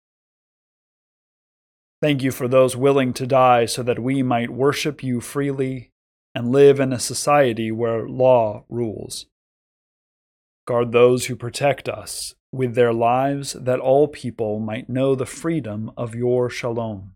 Thank 2.02 2.22
you 2.22 2.32
for 2.32 2.48
those 2.48 2.76
willing 2.76 3.12
to 3.14 3.26
die 3.26 3.66
so 3.66 3.84
that 3.84 3.98
we 4.00 4.22
might 4.24 4.50
worship 4.50 5.02
you 5.02 5.20
freely 5.20 5.92
and 6.34 6.50
live 6.50 6.80
in 6.80 6.92
a 6.92 6.98
society 6.98 7.70
where 7.70 8.08
law 8.08 8.64
rules. 8.68 9.26
Guard 10.66 10.90
those 10.90 11.26
who 11.26 11.36
protect 11.36 11.88
us 11.88 12.34
with 12.52 12.74
their 12.74 12.92
lives 12.92 13.52
that 13.52 13.80
all 13.80 14.08
people 14.08 14.58
might 14.58 14.88
know 14.88 15.14
the 15.14 15.26
freedom 15.26 15.90
of 15.96 16.14
your 16.14 16.50
shalom. 16.50 17.12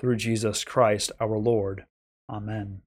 Through 0.00 0.16
Jesus 0.16 0.64
Christ 0.64 1.12
our 1.20 1.38
Lord. 1.38 1.86
Amen. 2.28 2.82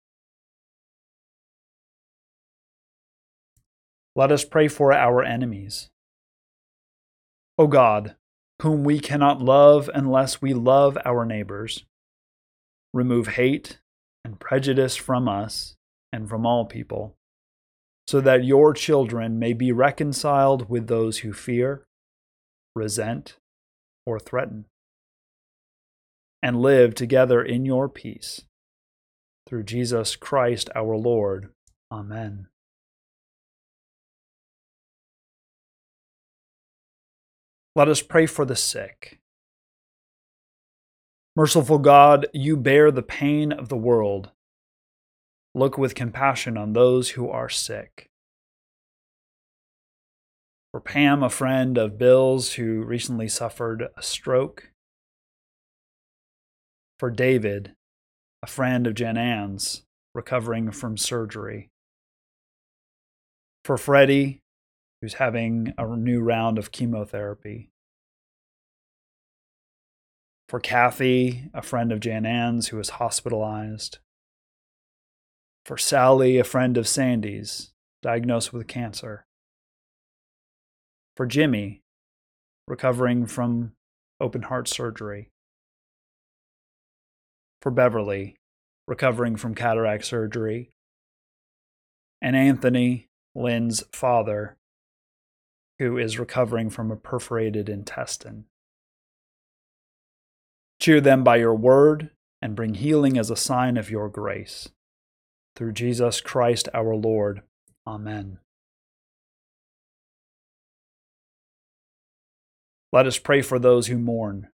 Let 4.16 4.30
us 4.30 4.44
pray 4.44 4.68
for 4.68 4.92
our 4.92 5.24
enemies. 5.24 5.90
O 7.58 7.66
God, 7.66 8.14
whom 8.62 8.84
we 8.84 9.00
cannot 9.00 9.42
love 9.42 9.90
unless 9.92 10.40
we 10.40 10.54
love 10.54 10.96
our 11.04 11.24
neighbors, 11.24 11.84
remove 12.92 13.28
hate 13.28 13.80
and 14.24 14.38
prejudice 14.38 14.96
from 14.96 15.28
us 15.28 15.76
and 16.12 16.28
from 16.28 16.46
all 16.46 16.64
people, 16.64 17.16
so 18.06 18.20
that 18.20 18.44
your 18.44 18.74
children 18.74 19.38
may 19.38 19.52
be 19.52 19.72
reconciled 19.72 20.68
with 20.68 20.86
those 20.86 21.18
who 21.18 21.32
fear, 21.32 21.84
resent, 22.74 23.36
or 24.04 24.18
threaten, 24.18 24.66
and 26.42 26.60
live 26.60 26.94
together 26.94 27.42
in 27.42 27.64
your 27.64 27.88
peace. 27.88 28.42
Through 29.46 29.64
Jesus 29.64 30.16
Christ 30.16 30.68
our 30.74 30.96
Lord. 30.96 31.50
Amen. 31.90 32.48
Let 37.76 37.88
us 37.88 38.02
pray 38.02 38.26
for 38.26 38.44
the 38.44 38.56
sick. 38.56 39.18
Merciful 41.34 41.78
God, 41.78 42.26
you 42.32 42.56
bear 42.56 42.92
the 42.92 43.02
pain 43.02 43.50
of 43.50 43.68
the 43.68 43.76
world. 43.76 44.30
Look 45.54 45.78
with 45.78 45.94
compassion 45.94 46.56
on 46.56 46.72
those 46.72 47.10
who 47.10 47.28
are 47.28 47.48
sick. 47.48 48.10
For 50.72 50.80
Pam, 50.80 51.22
a 51.22 51.30
friend 51.30 51.78
of 51.78 51.96
Bill's 51.96 52.54
who 52.54 52.82
recently 52.82 53.28
suffered 53.28 53.88
a 53.96 54.02
stroke. 54.02 54.72
For 56.98 57.10
David, 57.10 57.74
a 58.42 58.48
friend 58.48 58.86
of 58.88 58.94
Jan 58.94 59.16
Ann's 59.16 59.82
recovering 60.14 60.72
from 60.72 60.96
surgery. 60.96 61.70
For 63.64 63.78
Freddie, 63.78 64.40
who's 65.00 65.14
having 65.14 65.72
a 65.78 65.86
new 65.96 66.20
round 66.20 66.58
of 66.58 66.72
chemotherapy. 66.72 67.70
For 70.48 70.58
Kathy, 70.58 71.50
a 71.54 71.62
friend 71.62 71.92
of 71.92 72.00
Jan 72.00 72.26
Ann's 72.26 72.68
who 72.68 72.76
was 72.76 72.90
hospitalized. 72.90 73.98
For 75.64 75.78
Sally, 75.78 76.38
a 76.38 76.44
friend 76.44 76.76
of 76.76 76.86
Sandy's, 76.86 77.72
diagnosed 78.02 78.52
with 78.52 78.68
cancer. 78.68 79.24
For 81.16 81.26
Jimmy, 81.26 81.82
recovering 82.68 83.26
from 83.26 83.72
open 84.20 84.42
heart 84.42 84.68
surgery. 84.68 85.30
For 87.62 87.70
Beverly, 87.70 88.36
recovering 88.86 89.36
from 89.36 89.54
cataract 89.54 90.04
surgery. 90.04 90.74
And 92.20 92.36
Anthony, 92.36 93.08
Lynn's 93.34 93.84
father, 93.92 94.58
who 95.78 95.96
is 95.96 96.18
recovering 96.18 96.68
from 96.68 96.90
a 96.90 96.96
perforated 96.96 97.70
intestine. 97.70 98.44
Cheer 100.78 101.00
them 101.00 101.24
by 101.24 101.36
your 101.36 101.54
word 101.54 102.10
and 102.42 102.54
bring 102.54 102.74
healing 102.74 103.16
as 103.16 103.30
a 103.30 103.36
sign 103.36 103.78
of 103.78 103.90
your 103.90 104.10
grace. 104.10 104.68
Through 105.56 105.72
Jesus 105.72 106.20
Christ 106.20 106.68
our 106.74 106.94
Lord. 106.94 107.42
Amen. 107.86 108.38
Let 112.92 113.06
us 113.06 113.18
pray 113.18 113.42
for 113.42 113.58
those 113.58 113.88
who 113.88 113.98
mourn. 113.98 114.48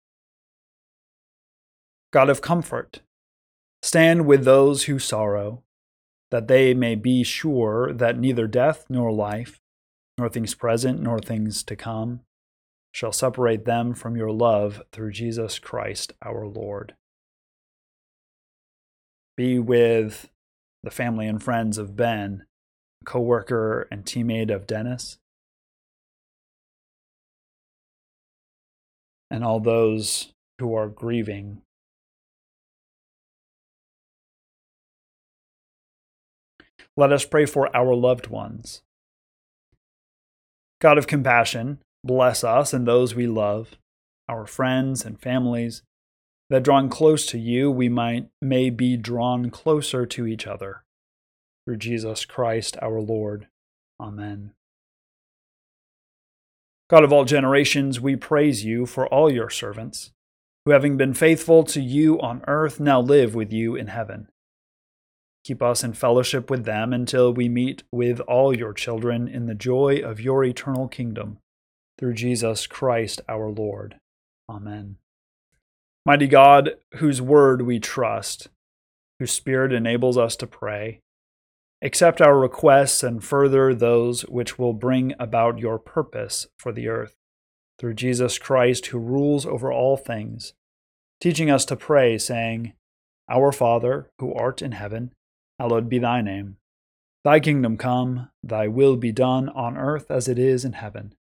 God 2.13 2.29
of 2.29 2.41
comfort, 2.41 3.03
stand 3.83 4.27
with 4.27 4.45
those 4.45 4.85
who 4.85 4.99
sorrow, 4.99 5.63
that 6.31 6.49
they 6.49 6.75
may 6.75 6.95
be 6.95 7.23
sure 7.23 7.93
that 7.93 8.19
neither 8.19 8.47
death 8.47 8.87
nor 8.89 9.13
life, 9.13 9.61
nor 10.19 10.29
things 10.29 10.55
present 10.55 11.01
nor 11.01 11.19
things 11.19 11.63
to 11.65 11.77
come, 11.77 12.21
shall 12.93 13.13
separate 13.13 13.65
them 13.65 13.95
from 13.95 14.17
your 14.17 14.33
love 14.33 14.83
through 14.91 15.13
Jesus 15.13 15.59
Christ 15.59 16.13
our 16.25 16.47
Lord. 16.47 16.95
Be 19.37 19.59
with 19.59 20.29
the 20.83 20.91
family 20.91 21.27
and 21.27 21.43
friends 21.43 21.79
of 21.79 21.97
Ben, 21.97 22.45
co 23.05 23.21
worker 23.21 23.87
and 23.91 24.05
teammate 24.05 24.55
of 24.55 24.67
Dennis, 24.67 25.19
and 29.31 29.45
all 29.45 29.61
those 29.61 30.33
who 30.59 30.75
are 30.75 30.89
grieving. 30.89 31.63
Let 36.97 37.13
us 37.13 37.25
pray 37.25 37.47
for 37.47 37.75
our 37.75 37.95
loved 37.95 38.27
ones. 38.27 38.83
God 40.81 40.99
of 40.99 41.07
compassion, 41.07 41.79
bless 42.03 42.43
us 42.43 42.73
and 42.73 42.87
those 42.87 43.15
we 43.15 43.27
love, 43.27 43.77
our 44.29 44.47
friends 44.47 45.05
and 45.05 45.21
families, 45.21 45.83
that 46.51 46.65
drawing 46.65 46.89
close 46.89 47.25
to 47.27 47.39
you, 47.39 47.71
we 47.71 47.89
might 47.89 48.29
may 48.43 48.69
be 48.69 48.97
drawn 48.97 49.51
closer 49.51 50.05
to 50.05 50.27
each 50.27 50.47
other. 50.47 50.83
Through 51.65 51.79
Jesus 51.79 52.25
Christ 52.25 52.77
our 52.83 53.01
Lord. 53.01 53.47
Amen. 54.01 54.53
God 56.91 57.05
of 57.05 57.13
all 57.13 57.25
generations, 57.25 58.01
we 58.01 58.17
praise 58.17 58.65
you 58.65 58.85
for 58.85 59.07
all 59.07 59.33
your 59.33 59.49
servants, 59.49 60.11
who, 60.65 60.73
having 60.73 60.97
been 60.97 61.15
faithful 61.15 61.63
to 61.65 61.81
you 61.81 62.21
on 62.21 62.43
earth, 62.49 62.81
now 62.81 63.01
live 63.01 63.35
with 63.35 63.53
you 63.53 63.77
in 63.77 63.87
heaven. 63.87 64.27
Keep 65.45 65.63
us 65.63 65.85
in 65.85 65.93
fellowship 65.93 66.51
with 66.51 66.65
them 66.65 66.93
until 66.93 67.33
we 67.33 67.49
meet 67.49 67.85
with 67.93 68.19
all 68.21 68.57
your 68.57 68.73
children 68.73 69.29
in 69.29 69.47
the 69.47 69.55
joy 69.55 70.01
of 70.05 70.21
your 70.21 70.43
eternal 70.43 70.89
kingdom. 70.89 71.39
Through 71.97 72.15
Jesus 72.15 72.67
Christ 72.67 73.21
our 73.29 73.49
Lord. 73.49 74.01
Amen. 74.49 74.97
Mighty 76.07 76.27
God, 76.27 76.77
whose 76.95 77.21
word 77.21 77.63
we 77.63 77.79
trust, 77.79 78.49
whose 79.19 79.33
spirit 79.33 79.73
enables 79.73 80.17
us 80.17 80.35
to 80.37 80.47
pray, 80.47 81.01
accept 81.83 82.21
our 82.23 82.39
requests 82.39 83.03
and 83.03 83.23
further 83.23 83.75
those 83.75 84.23
which 84.23 84.59
will 84.59 84.73
bring 84.73 85.15
about 85.19 85.59
your 85.59 85.79
purpose 85.79 86.47
for 86.59 86.73
the 86.73 86.89
earth 86.89 87.15
through 87.79 87.95
Jesus 87.95 88.39
Christ, 88.39 88.87
who 88.87 88.99
rules 88.99 89.45
over 89.45 89.73
all 89.73 89.97
things, 89.97 90.55
teaching 91.21 91.51
us 91.51 91.65
to 91.67 91.77
pray, 91.77 92.19
saying, 92.19 92.73
Our 93.31 93.53
Father, 93.53 94.11
who 94.19 94.35
art 94.35 94.63
in 94.63 94.73
heaven, 94.73 95.13
hallowed 95.59 95.89
be 95.89 95.99
thy 95.99 96.23
name. 96.23 96.57
Thy 97.25 97.41
kingdom 97.41 97.77
come, 97.77 98.31
thy 98.43 98.69
will 98.69 98.97
be 98.97 99.13
done 99.13 99.51
on 99.51 99.77
earth 99.77 100.11
as 100.11 100.29
it 100.29 100.39
is 100.39 100.65
in 100.65 100.73
heaven. 100.73 101.15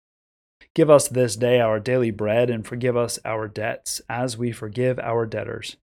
Give 0.74 0.88
us 0.88 1.08
this 1.08 1.36
day 1.36 1.60
our 1.60 1.80
daily 1.80 2.10
bread, 2.10 2.48
and 2.48 2.66
forgive 2.66 2.96
us 2.96 3.18
our 3.24 3.48
debts, 3.48 4.00
as 4.08 4.38
we 4.38 4.52
forgive 4.52 4.98
our 5.00 5.26
debtors. 5.26 5.76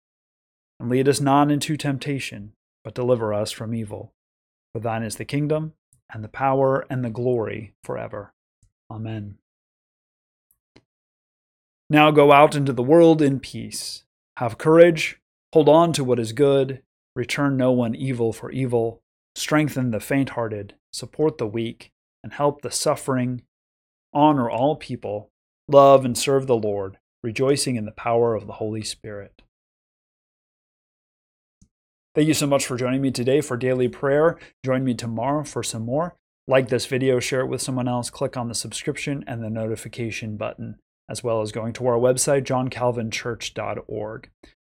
And 0.79 0.89
lead 0.89 1.09
us 1.09 1.19
not 1.19 1.51
into 1.51 1.75
temptation, 1.75 2.53
but 2.83 2.95
deliver 2.95 3.33
us 3.33 3.51
from 3.51 3.73
evil. 3.73 4.13
For 4.73 4.79
thine 4.79 5.03
is 5.03 5.15
the 5.15 5.25
kingdom, 5.25 5.73
and 6.13 6.23
the 6.23 6.29
power, 6.29 6.85
and 6.89 7.03
the 7.03 7.09
glory 7.09 7.73
forever. 7.83 8.33
Amen. 8.89 9.37
Now 11.89 12.11
go 12.11 12.31
out 12.31 12.55
into 12.55 12.73
the 12.73 12.83
world 12.83 13.21
in 13.21 13.39
peace. 13.39 14.03
Have 14.37 14.57
courage, 14.57 15.19
hold 15.53 15.67
on 15.67 15.93
to 15.93 16.03
what 16.03 16.19
is 16.19 16.31
good, 16.31 16.81
return 17.15 17.57
no 17.57 17.71
one 17.71 17.95
evil 17.95 18.31
for 18.31 18.51
evil, 18.51 19.01
strengthen 19.35 19.91
the 19.91 19.99
faint 19.99 20.29
hearted, 20.29 20.75
support 20.91 21.37
the 21.37 21.47
weak, 21.47 21.91
and 22.23 22.33
help 22.33 22.61
the 22.61 22.71
suffering. 22.71 23.41
Honor 24.17 24.49
all 24.49 24.75
people, 24.75 25.29
love 25.67 26.03
and 26.03 26.17
serve 26.17 26.47
the 26.47 26.55
Lord, 26.55 26.97
rejoicing 27.21 27.75
in 27.75 27.85
the 27.85 27.91
power 27.91 28.33
of 28.33 28.47
the 28.47 28.53
Holy 28.53 28.81
Spirit. 28.81 29.43
Thank 32.15 32.27
you 32.27 32.33
so 32.33 32.47
much 32.47 32.65
for 32.65 32.77
joining 32.77 33.03
me 33.03 33.11
today 33.11 33.41
for 33.41 33.57
daily 33.57 33.87
prayer. 33.87 34.39
Join 34.65 34.83
me 34.83 34.95
tomorrow 34.95 35.43
for 35.43 35.61
some 35.61 35.83
more. 35.85 36.15
Like 36.47 36.69
this 36.69 36.87
video, 36.87 37.19
share 37.19 37.41
it 37.41 37.45
with 37.45 37.61
someone 37.61 37.87
else, 37.87 38.09
click 38.09 38.35
on 38.35 38.47
the 38.47 38.55
subscription 38.55 39.23
and 39.27 39.43
the 39.43 39.51
notification 39.51 40.35
button 40.35 40.79
as 41.07 41.23
well 41.23 41.43
as 41.43 41.51
going 41.51 41.73
to 41.73 41.85
our 41.85 41.99
website, 41.99 42.43
johncalvinchurch.org. 42.43 44.29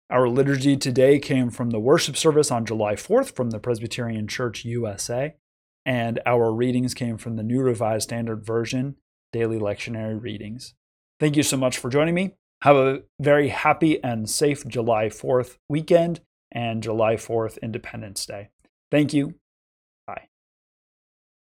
Our 0.09 0.29
liturgy 0.29 0.77
today 0.77 1.19
came 1.19 1.49
from 1.49 1.71
the 1.71 1.81
worship 1.81 2.15
service 2.15 2.49
on 2.49 2.65
July 2.65 2.95
4th 2.95 3.35
from 3.35 3.49
the 3.49 3.59
Presbyterian 3.59 4.25
Church 4.25 4.63
USA, 4.63 5.35
and 5.85 6.21
our 6.25 6.53
readings 6.53 6.93
came 6.93 7.17
from 7.17 7.35
the 7.35 7.43
New 7.43 7.59
Revised 7.59 8.03
Standard 8.03 8.45
Version 8.45 8.95
daily 9.33 9.59
lectionary 9.59 10.21
readings. 10.21 10.73
Thank 11.19 11.35
you 11.35 11.43
so 11.43 11.57
much 11.57 11.77
for 11.77 11.89
joining 11.89 12.15
me. 12.15 12.35
Have 12.61 12.77
a 12.77 13.01
very 13.19 13.49
happy 13.49 14.01
and 14.01 14.29
safe 14.29 14.65
July 14.65 15.07
4th 15.07 15.57
weekend 15.67 16.21
and 16.49 16.81
July 16.81 17.15
4th 17.15 17.61
Independence 17.61 18.25
Day. 18.25 18.49
Thank 18.89 19.13
you 19.13 19.35